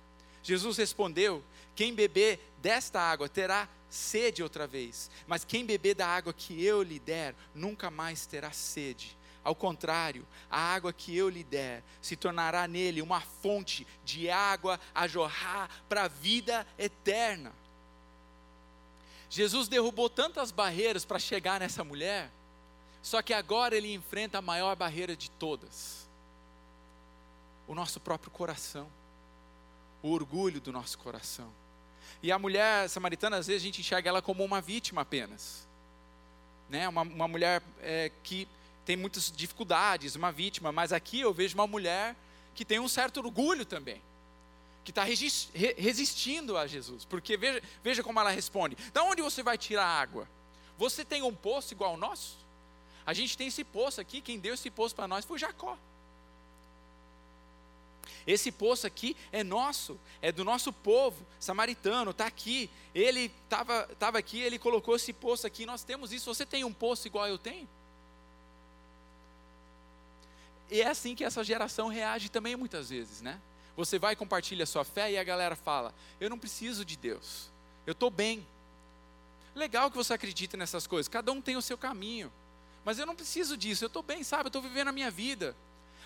[0.42, 1.44] Jesus respondeu:
[1.76, 6.82] Quem beber desta água terá sede outra vez, mas quem beber da água que eu
[6.82, 9.18] lhe der, nunca mais terá sede.
[9.44, 14.80] Ao contrário, a água que eu lhe der se tornará nele uma fonte de água
[14.96, 17.52] a jorrar para a vida eterna.
[19.30, 22.32] Jesus derrubou tantas barreiras para chegar nessa mulher,
[23.02, 25.97] só que agora ele enfrenta a maior barreira de todas:
[27.68, 28.88] o nosso próprio coração,
[30.02, 31.52] o orgulho do nosso coração.
[32.24, 35.68] E a mulher samaritana, às vezes, a gente enxerga ela como uma vítima apenas.
[36.70, 36.88] Né?
[36.88, 38.48] Uma, uma mulher é, que
[38.86, 42.16] tem muitas dificuldades, uma vítima, mas aqui eu vejo uma mulher
[42.56, 44.02] que tem um certo orgulho também,
[44.84, 49.58] que está resistindo a Jesus, porque veja, veja como ela responde: Da onde você vai
[49.58, 50.28] tirar água?
[50.78, 52.38] Você tem um poço igual ao nosso?
[53.06, 55.78] A gente tem esse poço aqui, quem deu esse poço para nós foi Jacó.
[58.28, 62.70] Esse poço aqui é nosso, é do nosso povo samaritano, está aqui.
[62.94, 66.34] Ele estava aqui, ele colocou esse poço aqui, nós temos isso.
[66.34, 67.68] Você tem um poço igual eu tenho?
[70.70, 73.40] E é assim que essa geração reage também muitas vezes, né?
[73.78, 77.50] Você vai compartilha sua fé e a galera fala: Eu não preciso de Deus,
[77.86, 78.46] eu estou bem.
[79.56, 82.32] Legal que você acredita nessas coisas, cada um tem o seu caminho.
[82.84, 84.46] Mas eu não preciso disso, eu estou bem, sabe?
[84.46, 85.56] Eu estou vivendo a minha vida.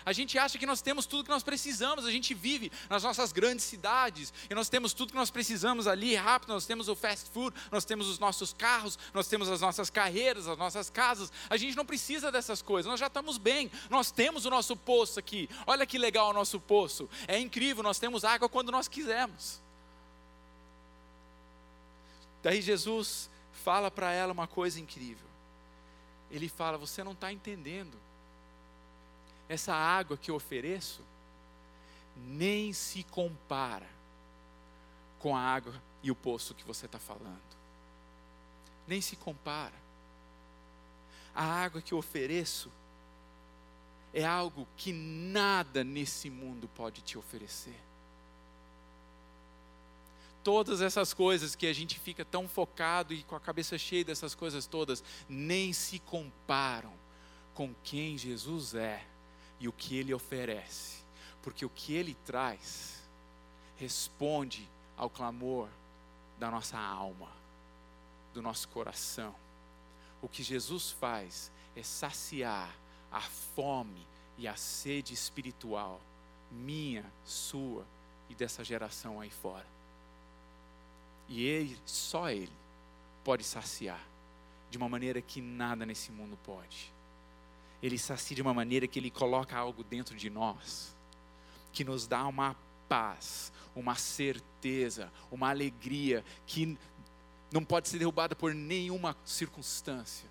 [0.04, 3.32] A gente acha que nós temos tudo que nós precisamos, a gente vive nas nossas
[3.32, 7.30] grandes cidades, e nós temos tudo que nós precisamos ali rápido, nós temos o fast
[7.30, 11.32] food, nós temos os nossos carros, nós temos as nossas carreiras, as nossas casas.
[11.48, 15.18] A gente não precisa dessas coisas, nós já estamos bem, nós temos o nosso poço
[15.18, 15.48] aqui.
[15.66, 19.60] Olha que legal o nosso poço, é incrível, nós temos água quando nós quisermos.
[22.42, 23.30] Daí Jesus
[23.64, 25.32] fala para ela uma coisa incrível
[26.32, 27.96] ele fala: Você não está entendendo.
[29.52, 31.02] Essa água que eu ofereço
[32.16, 33.86] nem se compara
[35.18, 37.52] com a água e o poço que você está falando.
[38.88, 39.74] Nem se compara.
[41.34, 42.72] A água que eu ofereço
[44.14, 47.78] é algo que nada nesse mundo pode te oferecer
[50.42, 54.34] todas essas coisas que a gente fica tão focado e com a cabeça cheia dessas
[54.34, 56.92] coisas todas, nem se comparam
[57.54, 59.06] com quem Jesus é
[59.62, 61.04] e o que ele oferece,
[61.40, 63.00] porque o que ele traz
[63.76, 65.68] responde ao clamor
[66.36, 67.30] da nossa alma,
[68.34, 69.34] do nosso coração.
[70.20, 72.72] o que Jesus faz é saciar
[73.10, 76.00] a fome e a sede espiritual
[76.50, 77.86] minha, sua
[78.28, 79.66] e dessa geração aí fora.
[81.28, 82.52] E ele, só ele,
[83.24, 84.04] pode saciar
[84.70, 86.91] de uma maneira que nada nesse mundo pode.
[87.82, 90.94] Ele sacia de uma maneira que ele coloca algo dentro de nós,
[91.72, 92.56] que nos dá uma
[92.88, 96.78] paz, uma certeza, uma alegria que
[97.50, 100.28] não pode ser derrubada por nenhuma circunstância,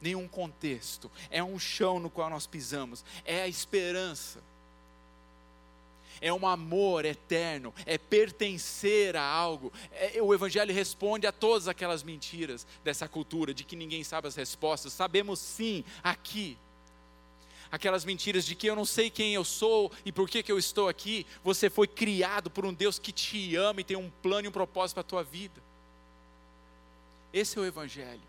[0.00, 1.10] nenhum contexto.
[1.30, 4.40] É um chão no qual nós pisamos, é a esperança
[6.20, 9.72] é um amor eterno, é pertencer a algo.
[9.92, 14.34] É, o Evangelho responde a todas aquelas mentiras dessa cultura, de que ninguém sabe as
[14.34, 14.92] respostas.
[14.92, 16.56] Sabemos sim aqui.
[17.74, 20.60] Aquelas mentiras de que eu não sei quem eu sou e por que, que eu
[20.60, 21.26] estou aqui.
[21.42, 24.52] Você foi criado por um Deus que te ama e tem um plano e um
[24.52, 25.60] propósito para a tua vida.
[27.32, 28.22] Esse é o Evangelho.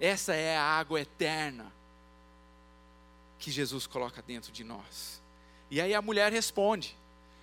[0.00, 1.70] Essa é a água eterna
[3.38, 5.20] que Jesus coloca dentro de nós.
[5.70, 6.96] E aí a mulher responde,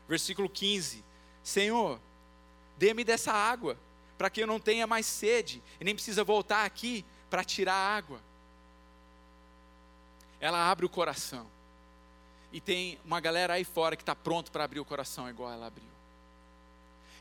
[0.09, 1.03] versículo 15:
[1.43, 1.99] Senhor,
[2.75, 3.77] dê-me dessa água,
[4.17, 7.95] para que eu não tenha mais sede, e nem precisa voltar aqui para tirar a
[7.95, 8.19] água.
[10.45, 11.47] Ela abre o coração.
[12.53, 15.65] E tem uma galera aí fora que está pronto para abrir o coração, igual ela
[15.65, 15.89] abriu.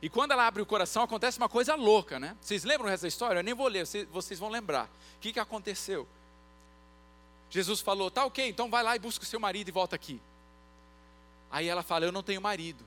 [0.03, 2.37] E quando ela abre o coração, acontece uma coisa louca, né?
[2.39, 3.39] Vocês lembram essa história?
[3.39, 4.91] Eu nem vou ler, vocês vão lembrar.
[5.17, 6.07] O que, que aconteceu?
[7.49, 10.21] Jesus falou: tá ok, então vai lá e busca o seu marido e volta aqui.
[11.51, 12.85] Aí ela fala: Eu não tenho marido.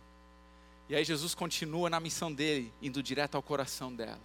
[0.87, 4.21] E aí Jesus continua na missão dele, indo direto ao coração dela.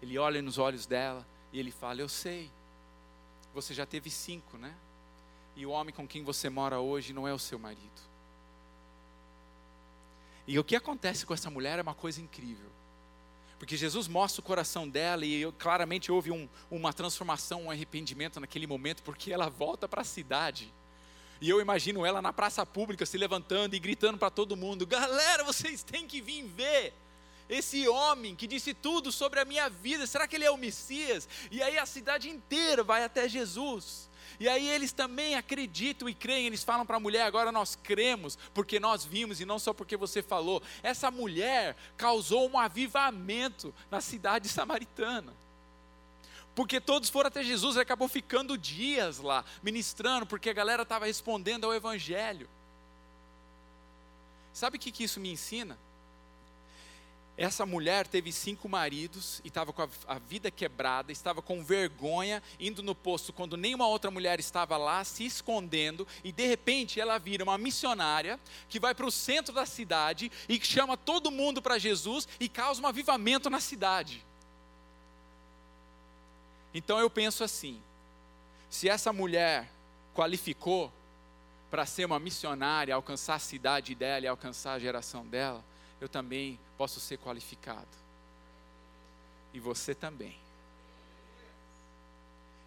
[0.00, 2.50] Ele olha nos olhos dela e ele fala: Eu sei,
[3.52, 4.74] você já teve cinco, né?
[5.56, 8.00] E o homem com quem você mora hoje não é o seu marido.
[10.46, 12.70] E o que acontece com essa mulher é uma coisa incrível.
[13.58, 18.66] Porque Jesus mostra o coração dela e claramente houve um, uma transformação, um arrependimento naquele
[18.66, 20.72] momento, porque ela volta para a cidade
[21.42, 25.42] e eu imagino ela na praça pública se levantando e gritando para todo mundo: Galera,
[25.42, 26.94] vocês têm que vir ver
[27.48, 31.28] esse homem que disse tudo sobre a minha vida, será que ele é o Messias?
[31.50, 34.08] E aí a cidade inteira vai até Jesus.
[34.42, 38.36] E aí eles também acreditam e creem, eles falam para a mulher: agora nós cremos,
[38.52, 40.60] porque nós vimos e não só porque você falou.
[40.82, 45.32] Essa mulher causou um avivamento na cidade samaritana
[46.56, 51.06] porque todos foram até Jesus, ele acabou ficando dias lá, ministrando, porque a galera estava
[51.06, 52.46] respondendo ao Evangelho.
[54.52, 55.78] Sabe o que, que isso me ensina?
[57.36, 62.42] Essa mulher teve cinco maridos e estava com a, a, vida quebrada, estava com vergonha,
[62.60, 67.18] indo no posto quando nenhuma outra mulher estava lá, se escondendo, e de repente ela
[67.18, 71.78] vira uma missionária que vai para o centro da cidade e chama todo mundo para
[71.78, 74.22] Jesus e causa um avivamento na cidade.
[76.74, 77.80] Então eu penso assim:
[78.68, 79.70] se essa mulher
[80.14, 80.92] qualificou
[81.70, 85.64] para ser uma missionária, alcançar a cidade dela e alcançar a geração dela,
[86.02, 87.86] eu também posso ser qualificado.
[89.54, 90.36] E você também.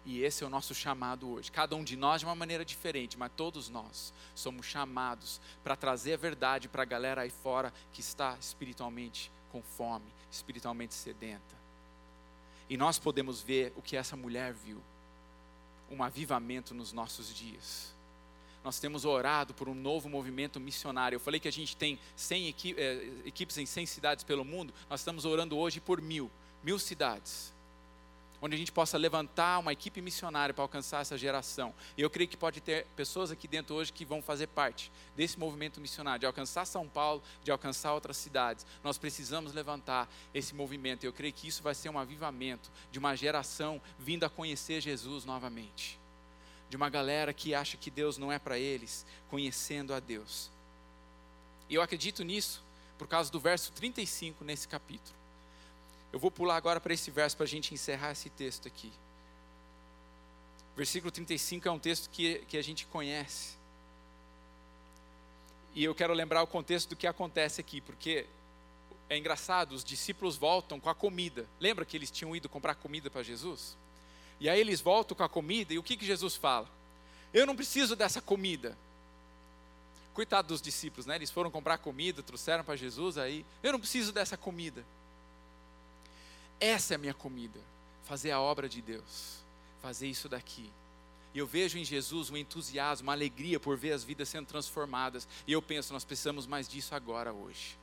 [0.06, 1.52] E esse é o nosso chamado hoje.
[1.52, 6.14] Cada um de nós de uma maneira diferente, mas todos nós somos chamados para trazer
[6.14, 11.56] a verdade para a galera aí fora que está espiritualmente com fome, espiritualmente sedenta.
[12.70, 14.80] E nós podemos ver o que essa mulher viu:
[15.90, 17.95] um avivamento nos nossos dias.
[18.66, 21.14] Nós temos orado por um novo movimento missionário.
[21.14, 24.74] Eu falei que a gente tem 100 eh, equipes em 100 cidades pelo mundo.
[24.90, 26.28] Nós estamos orando hoje por mil,
[26.64, 27.54] mil cidades
[28.42, 31.72] onde a gente possa levantar uma equipe missionária para alcançar essa geração.
[31.96, 35.38] E eu creio que pode ter pessoas aqui dentro hoje que vão fazer parte desse
[35.38, 38.66] movimento missionário, de alcançar São Paulo, de alcançar outras cidades.
[38.84, 41.04] Nós precisamos levantar esse movimento.
[41.04, 45.24] Eu creio que isso vai ser um avivamento de uma geração vindo a conhecer Jesus
[45.24, 45.98] novamente.
[46.68, 50.50] De uma galera que acha que Deus não é para eles, conhecendo a Deus.
[51.68, 52.62] E eu acredito nisso
[52.98, 55.14] por causa do verso 35 nesse capítulo.
[56.12, 58.92] Eu vou pular agora para esse verso para a gente encerrar esse texto aqui.
[60.76, 63.56] Versículo 35 é um texto que, que a gente conhece.
[65.74, 68.26] E eu quero lembrar o contexto do que acontece aqui, porque
[69.08, 71.46] é engraçado, os discípulos voltam com a comida.
[71.60, 73.76] Lembra que eles tinham ido comprar comida para Jesus?
[74.38, 76.68] E aí eles voltam com a comida, e o que, que Jesus fala?
[77.32, 78.76] Eu não preciso dessa comida.
[80.14, 81.16] Coitado dos discípulos, né?
[81.16, 84.84] Eles foram comprar comida, trouxeram para Jesus, aí, eu não preciso dessa comida.
[86.58, 87.60] Essa é a minha comida,
[88.04, 89.38] fazer a obra de Deus,
[89.82, 90.70] fazer isso daqui.
[91.34, 95.28] E eu vejo em Jesus um entusiasmo, uma alegria por ver as vidas sendo transformadas.
[95.46, 97.76] E eu penso, nós precisamos mais disso agora, hoje.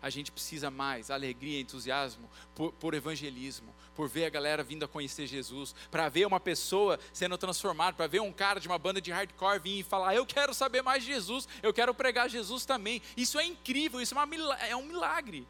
[0.00, 4.88] A gente precisa mais alegria, entusiasmo por, por evangelismo, por ver a galera vindo a
[4.88, 9.00] conhecer Jesus, para ver uma pessoa sendo transformada, para ver um cara de uma banda
[9.00, 12.64] de hardcore vir e falar: Eu quero saber mais de Jesus, eu quero pregar Jesus
[12.64, 13.02] também.
[13.16, 15.46] Isso é incrível, isso é, uma, é um milagre.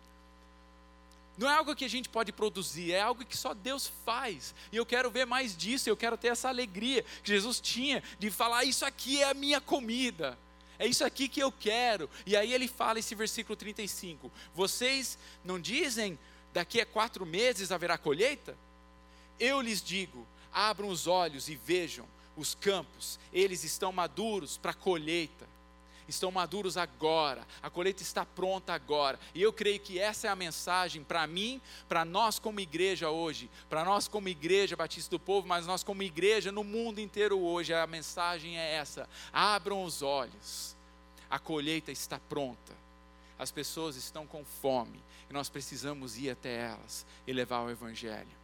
[1.36, 4.54] Não é algo que a gente pode produzir, é algo que só Deus faz.
[4.72, 8.30] E eu quero ver mais disso, eu quero ter essa alegria que Jesus tinha de
[8.30, 10.36] falar: Isso aqui é a minha comida
[10.78, 12.08] é isso aqui que eu quero.
[12.24, 16.18] E aí ele fala esse versículo 35: Vocês não dizem,
[16.52, 18.56] daqui a quatro meses haverá colheita?
[19.40, 22.06] Eu lhes digo: abram os olhos e vejam
[22.36, 25.48] os campos, eles estão maduros para colheita
[26.08, 29.18] estão maduros agora, a colheita está pronta agora.
[29.34, 33.50] E eu creio que essa é a mensagem para mim, para nós como igreja hoje,
[33.68, 37.74] para nós como igreja Batista do Povo, mas nós como igreja no mundo inteiro hoje,
[37.74, 40.74] a mensagem é essa: abram os olhos,
[41.28, 42.72] a colheita está pronta,
[43.38, 48.38] as pessoas estão com fome e nós precisamos ir até elas e levar o Evangelho.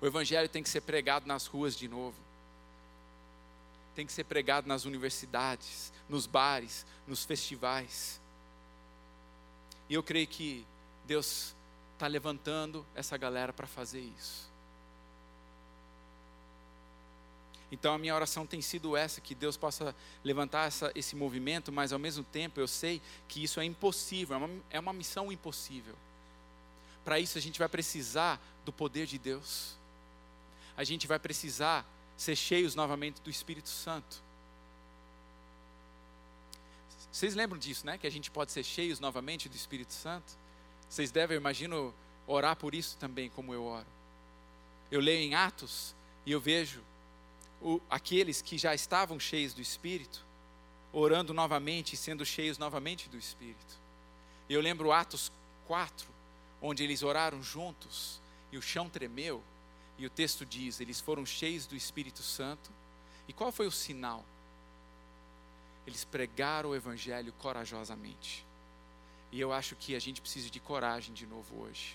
[0.00, 2.25] O Evangelho tem que ser pregado nas ruas de novo
[3.96, 8.20] tem que ser pregado nas universidades, nos bares, nos festivais.
[9.88, 10.66] E eu creio que
[11.06, 11.54] Deus
[11.94, 14.46] está levantando essa galera para fazer isso.
[17.72, 21.92] Então a minha oração tem sido essa, que Deus possa levantar essa, esse movimento, mas
[21.92, 25.94] ao mesmo tempo eu sei que isso é impossível, é uma, é uma missão impossível.
[27.02, 29.74] Para isso a gente vai precisar do poder de Deus,
[30.76, 31.84] a gente vai precisar
[32.16, 34.22] ser cheios novamente do Espírito Santo.
[37.12, 37.96] Vocês lembram disso, né?
[37.96, 40.36] Que a gente pode ser cheios novamente do Espírito Santo?
[40.88, 41.94] Vocês devem, eu imagino,
[42.26, 43.86] orar por isso também, como eu oro.
[44.90, 45.94] Eu leio em Atos
[46.24, 46.82] e eu vejo
[47.60, 50.24] o, aqueles que já estavam cheios do Espírito,
[50.92, 53.80] orando novamente e sendo cheios novamente do Espírito.
[54.48, 55.32] Eu lembro Atos
[55.66, 56.06] 4,
[56.60, 58.20] onde eles oraram juntos
[58.52, 59.42] e o chão tremeu
[59.98, 62.70] e o texto diz: eles foram cheios do Espírito Santo.
[63.28, 64.24] E qual foi o sinal?
[65.86, 68.44] Eles pregaram o Evangelho corajosamente.
[69.32, 71.94] E eu acho que a gente precisa de coragem de novo hoje.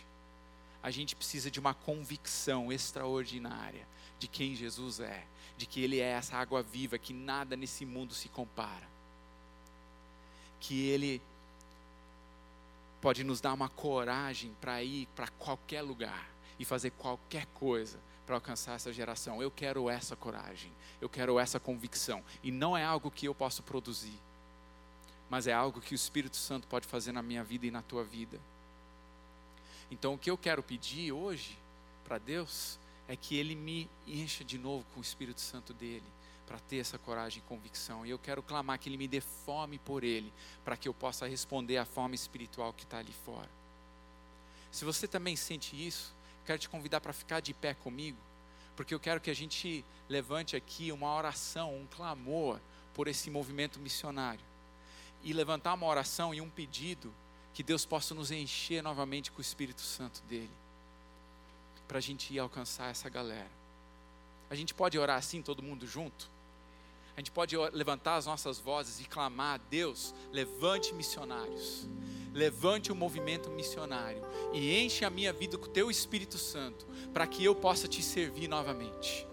[0.83, 3.87] A gente precisa de uma convicção extraordinária
[4.17, 5.25] de quem Jesus é,
[5.57, 8.89] de que Ele é essa água viva, que nada nesse mundo se compara.
[10.59, 11.21] Que Ele
[12.99, 16.29] pode nos dar uma coragem para ir para qualquer lugar
[16.61, 19.41] e fazer qualquer coisa para alcançar essa geração.
[19.41, 22.23] Eu quero essa coragem, eu quero essa convicção.
[22.43, 24.13] E não é algo que eu posso produzir,
[25.27, 28.03] mas é algo que o Espírito Santo pode fazer na minha vida e na tua
[28.03, 28.39] vida.
[29.89, 31.57] Então, o que eu quero pedir hoje
[32.05, 36.05] para Deus é que Ele me encha de novo com o Espírito Santo dele,
[36.45, 38.05] para ter essa coragem e convicção.
[38.05, 40.31] E eu quero clamar que Ele me dê fome por Ele,
[40.63, 43.49] para que eu possa responder à fome espiritual que está ali fora.
[44.71, 46.13] Se você também sente isso,
[46.45, 48.17] quero te convidar para ficar de pé comigo,
[48.75, 52.59] porque eu quero que a gente levante aqui uma oração, um clamor
[52.93, 54.43] por esse movimento missionário.
[55.23, 57.13] E levantar uma oração e um pedido
[57.53, 60.49] que Deus possa nos encher novamente com o Espírito Santo dele,
[61.87, 63.51] para a gente ir alcançar essa galera.
[64.49, 66.29] A gente pode orar assim, todo mundo junto?
[67.15, 71.87] A gente pode levantar as nossas vozes e clamar: Deus, levante missionários
[72.33, 74.21] levante o um movimento missionário
[74.53, 78.01] e enche a minha vida com o teu Espírito Santo, para que eu possa te
[78.01, 79.30] servir novamente.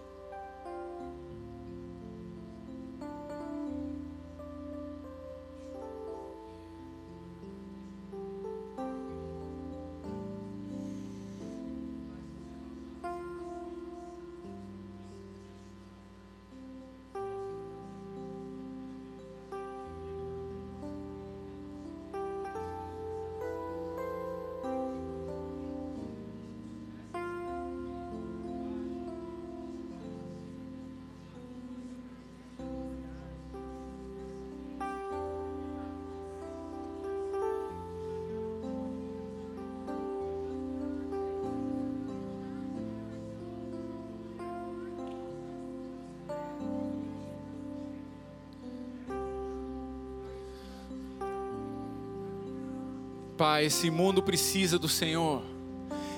[53.59, 55.41] Pai, esse mundo precisa do Senhor.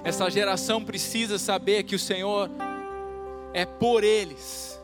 [0.03, 2.51] Essa geração precisa saber que o Senhor
[3.51, 4.79] é por eles.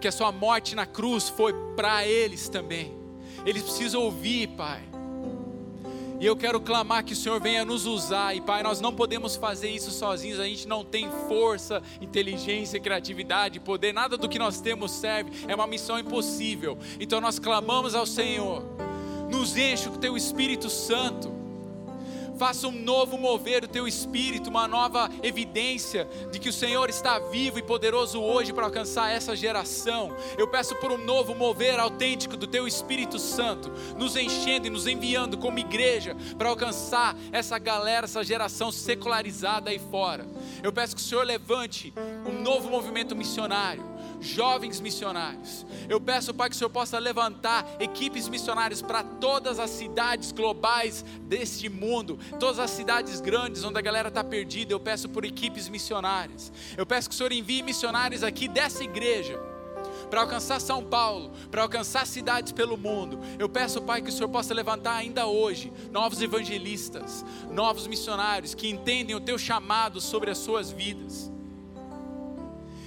[0.00, 2.96] Que a sua morte na cruz foi para eles também.
[3.44, 4.82] Eles precisam ouvir, Pai.
[6.18, 8.34] E eu quero clamar que o Senhor venha nos usar.
[8.34, 10.40] E Pai, nós não podemos fazer isso sozinhos.
[10.40, 13.92] A gente não tem força, inteligência, criatividade, poder.
[13.92, 15.30] Nada do que nós temos serve.
[15.46, 16.78] É uma missão impossível.
[16.98, 18.64] Então nós clamamos ao Senhor
[19.44, 21.30] nos enche com o teu Espírito Santo.
[22.38, 27.18] Faça um novo mover do teu espírito, uma nova evidência de que o Senhor está
[27.18, 30.16] vivo e poderoso hoje para alcançar essa geração.
[30.38, 34.86] Eu peço por um novo mover autêntico do teu Espírito Santo, nos enchendo e nos
[34.86, 40.26] enviando como igreja para alcançar essa galera, essa geração secularizada aí fora.
[40.62, 41.92] Eu peço que o Senhor levante
[42.26, 43.93] um novo movimento missionário
[44.24, 45.66] jovens missionários.
[45.88, 51.04] Eu peço, Pai, que o Senhor possa levantar equipes missionárias para todas as cidades globais
[51.22, 54.72] deste mundo, todas as cidades grandes onde a galera está perdida.
[54.72, 56.52] Eu peço por equipes missionárias.
[56.76, 59.38] Eu peço que o Senhor envie missionários aqui dessa igreja
[60.10, 63.18] para alcançar São Paulo, para alcançar cidades pelo mundo.
[63.38, 68.68] Eu peço, Pai, que o Senhor possa levantar ainda hoje novos evangelistas, novos missionários que
[68.68, 71.32] entendem o teu chamado sobre as suas vidas.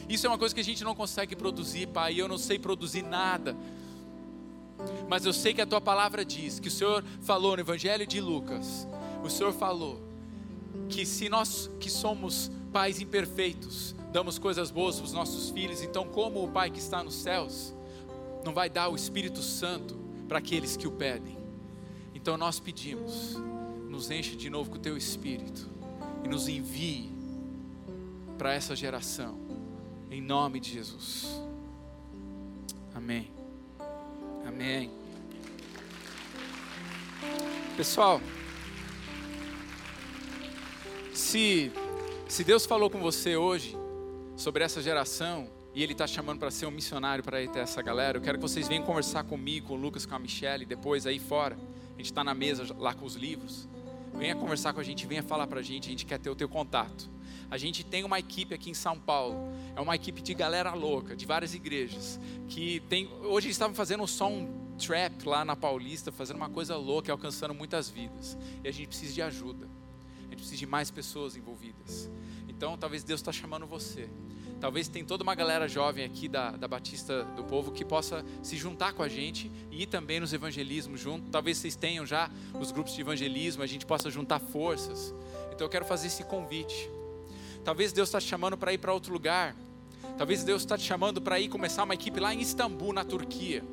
[0.10, 2.20] Isso é uma coisa que a gente não consegue produzir, Pai.
[2.20, 3.56] Eu não sei produzir nada.
[5.10, 8.22] Mas eu sei que a tua palavra diz que o Senhor falou no Evangelho de
[8.22, 8.88] Lucas.
[9.24, 10.02] O Senhor falou
[10.90, 16.08] que se nós que somos pais imperfeitos, damos coisas boas para os nossos filhos, então
[16.08, 17.74] como o Pai que está nos céus
[18.46, 19.96] não vai dar o Espírito Santo
[20.28, 21.38] para aqueles que o pedem?
[22.14, 23.36] Então nós pedimos,
[23.90, 25.70] nos enche de novo com o teu Espírito
[26.24, 27.12] e nos envie
[28.38, 29.47] para essa geração
[30.10, 31.42] em nome de Jesus.
[32.94, 33.32] Amém.
[34.46, 34.92] Amém.
[37.76, 38.22] Pessoal,
[41.14, 41.72] se,
[42.28, 43.76] se Deus falou com você hoje
[44.36, 47.82] sobre essa geração e Ele está chamando para ser um missionário para ir até essa
[47.82, 51.06] galera, eu quero que vocês venham conversar comigo, com o Lucas, com a Michelle, depois
[51.06, 51.58] aí fora.
[51.94, 53.68] A gente está na mesa lá com os livros.
[54.14, 56.36] Venha conversar com a gente, venha falar para a gente, a gente quer ter o
[56.36, 57.10] teu contato.
[57.50, 59.38] A gente tem uma equipe aqui em São Paulo,
[59.76, 64.08] é uma equipe de galera louca, de várias igrejas, que tem, hoje estavam fazendo um
[64.08, 68.38] som trap lá na Paulista, fazendo uma coisa louca, alcançando muitas vidas.
[68.64, 72.10] E a gente precisa de ajuda, a gente precisa de mais pessoas envolvidas.
[72.50, 74.10] Então, talvez Deus está chamando você.
[74.60, 78.58] Talvez tem toda uma galera jovem aqui da, da Batista do Povo que possa se
[78.58, 81.30] juntar com a gente e ir também nos evangelismos junto.
[81.30, 85.14] Talvez vocês tenham já os grupos de evangelismo, a gente possa juntar forças.
[85.54, 86.90] Então eu quero fazer esse convite.
[87.64, 89.56] Talvez Deus está te chamando para ir para outro lugar.
[90.18, 93.64] Talvez Deus está te chamando para ir começar uma equipe lá em Istambul, na Turquia.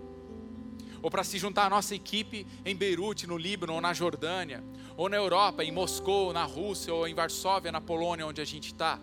[1.00, 4.62] Ou para se juntar à nossa equipe em Beirute, no Líbano, ou na Jordânia.
[4.96, 8.68] Ou na Europa, em Moscou, na Rússia, ou em Varsóvia, na Polônia, onde a gente
[8.68, 8.98] está.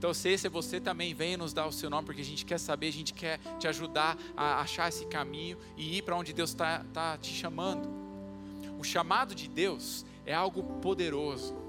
[0.00, 2.46] Então, se esse é você também, venha nos dar o seu nome, porque a gente
[2.46, 6.32] quer saber, a gente quer te ajudar a achar esse caminho e ir para onde
[6.32, 7.86] Deus está tá te chamando.
[8.78, 11.60] O chamado de Deus é algo poderoso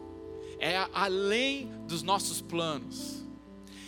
[0.61, 3.19] é além dos nossos planos.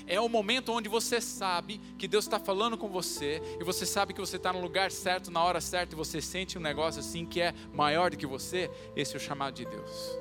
[0.05, 4.11] É o momento onde você sabe que Deus está falando com você e você sabe
[4.11, 7.25] que você está no lugar certo, na hora certa e você sente um negócio assim
[7.25, 8.69] que é maior do que você.
[8.95, 10.17] Esse é o chamado de Deus.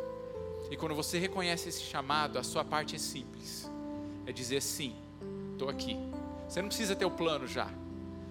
[0.71, 3.69] E quando você reconhece esse chamado, a sua parte é simples:
[4.27, 4.95] é dizer sim,
[5.53, 5.97] estou aqui.
[6.49, 7.71] Você não precisa ter o plano já.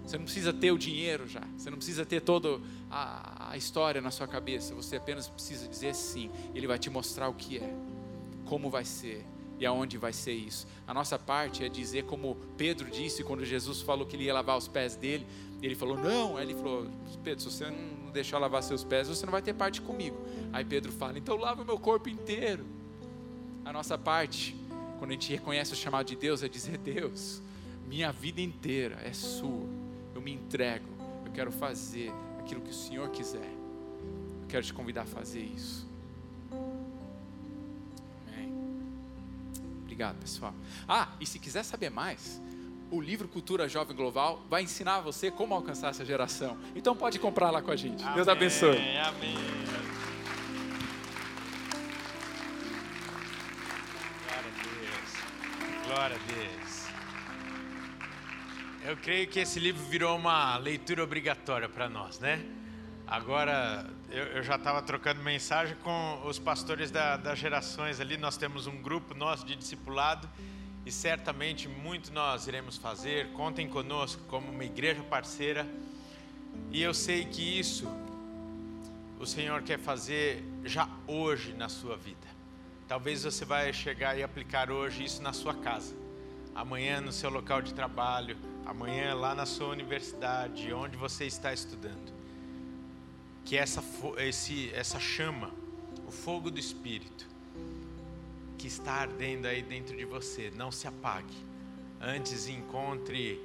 [0.06, 1.42] Você não precisa ter o dinheiro já.
[1.58, 4.74] Você não precisa ter toda a, a história na sua cabeça.
[4.76, 6.30] Você apenas precisa dizer sim.
[6.54, 7.74] Ele vai te mostrar o que é
[8.46, 9.26] como vai ser
[9.60, 10.68] e aonde vai ser isso.
[10.88, 14.58] A nossa parte é dizer como Pedro disse quando Jesus falou que ele ia lavar
[14.58, 15.26] os pés dele.
[15.62, 16.36] Ele falou: Não.
[16.36, 16.88] Aí ele falou:
[17.24, 20.18] Pedro, se você não deixar lavar seus pés, você não vai ter parte comigo.
[20.52, 22.66] Aí Pedro fala: Então lava o meu corpo inteiro.
[23.64, 24.56] A nossa parte,
[25.02, 27.42] quando a gente reconhece o chamado de Deus, é dizer: Deus,
[27.88, 29.68] minha vida inteira é sua.
[30.14, 30.86] Eu me entrego.
[31.26, 33.50] Eu quero fazer aquilo que o Senhor quiser.
[34.42, 35.90] Eu quero te convidar a fazer isso.
[39.82, 40.54] Obrigado, pessoal.
[40.88, 42.40] Ah, e se quiser saber mais,
[42.92, 46.60] o livro Cultura Jovem Global vai ensinar você como alcançar essa geração.
[46.76, 48.04] Então pode comprar lá com a gente.
[48.04, 48.78] Amém, Deus abençoe.
[49.00, 49.36] Amém.
[55.94, 56.86] Glória a Deus.
[58.86, 62.42] Eu creio que esse livro virou uma leitura obrigatória para nós, né?
[63.06, 68.16] Agora, eu, eu já estava trocando mensagem com os pastores da, das gerações ali.
[68.16, 70.30] Nós temos um grupo nosso de discipulado
[70.86, 73.34] e certamente muito nós iremos fazer.
[73.34, 75.68] Contem conosco como uma igreja parceira.
[76.72, 77.86] E eu sei que isso
[79.20, 82.31] o Senhor quer fazer já hoje na sua vida.
[82.92, 85.96] Talvez você vai chegar e aplicar hoje isso na sua casa,
[86.54, 88.36] amanhã no seu local de trabalho,
[88.66, 92.14] amanhã lá na sua universidade, onde você está estudando.
[93.46, 93.82] Que essa,
[94.18, 95.52] esse, essa chama,
[96.06, 97.26] o fogo do Espírito,
[98.58, 101.34] que está ardendo aí dentro de você, não se apague.
[102.02, 103.42] Antes encontre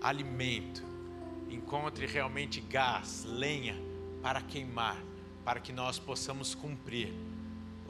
[0.00, 0.82] alimento,
[1.48, 3.76] encontre realmente gás, lenha,
[4.20, 5.00] para queimar,
[5.44, 7.14] para que nós possamos cumprir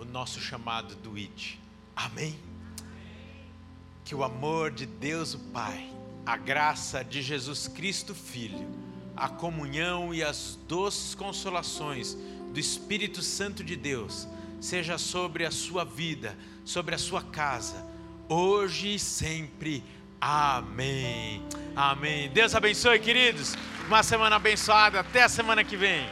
[0.04, 1.58] o nosso chamado do IT.
[1.96, 2.38] Amém?
[4.04, 5.90] Que o amor de Deus o Pai,
[6.26, 8.68] a graça de Jesus Cristo Filho,
[9.16, 12.16] a comunhão e as doces consolações
[12.52, 14.28] do Espírito Santo de Deus
[14.60, 17.84] seja sobre a sua vida, sobre a sua casa,
[18.28, 19.82] hoje e sempre.
[20.20, 21.42] Amém.
[21.76, 22.30] Amém.
[22.30, 23.56] Deus abençoe, queridos.
[23.86, 25.00] Uma semana abençoada.
[25.00, 26.08] Até a semana que vem.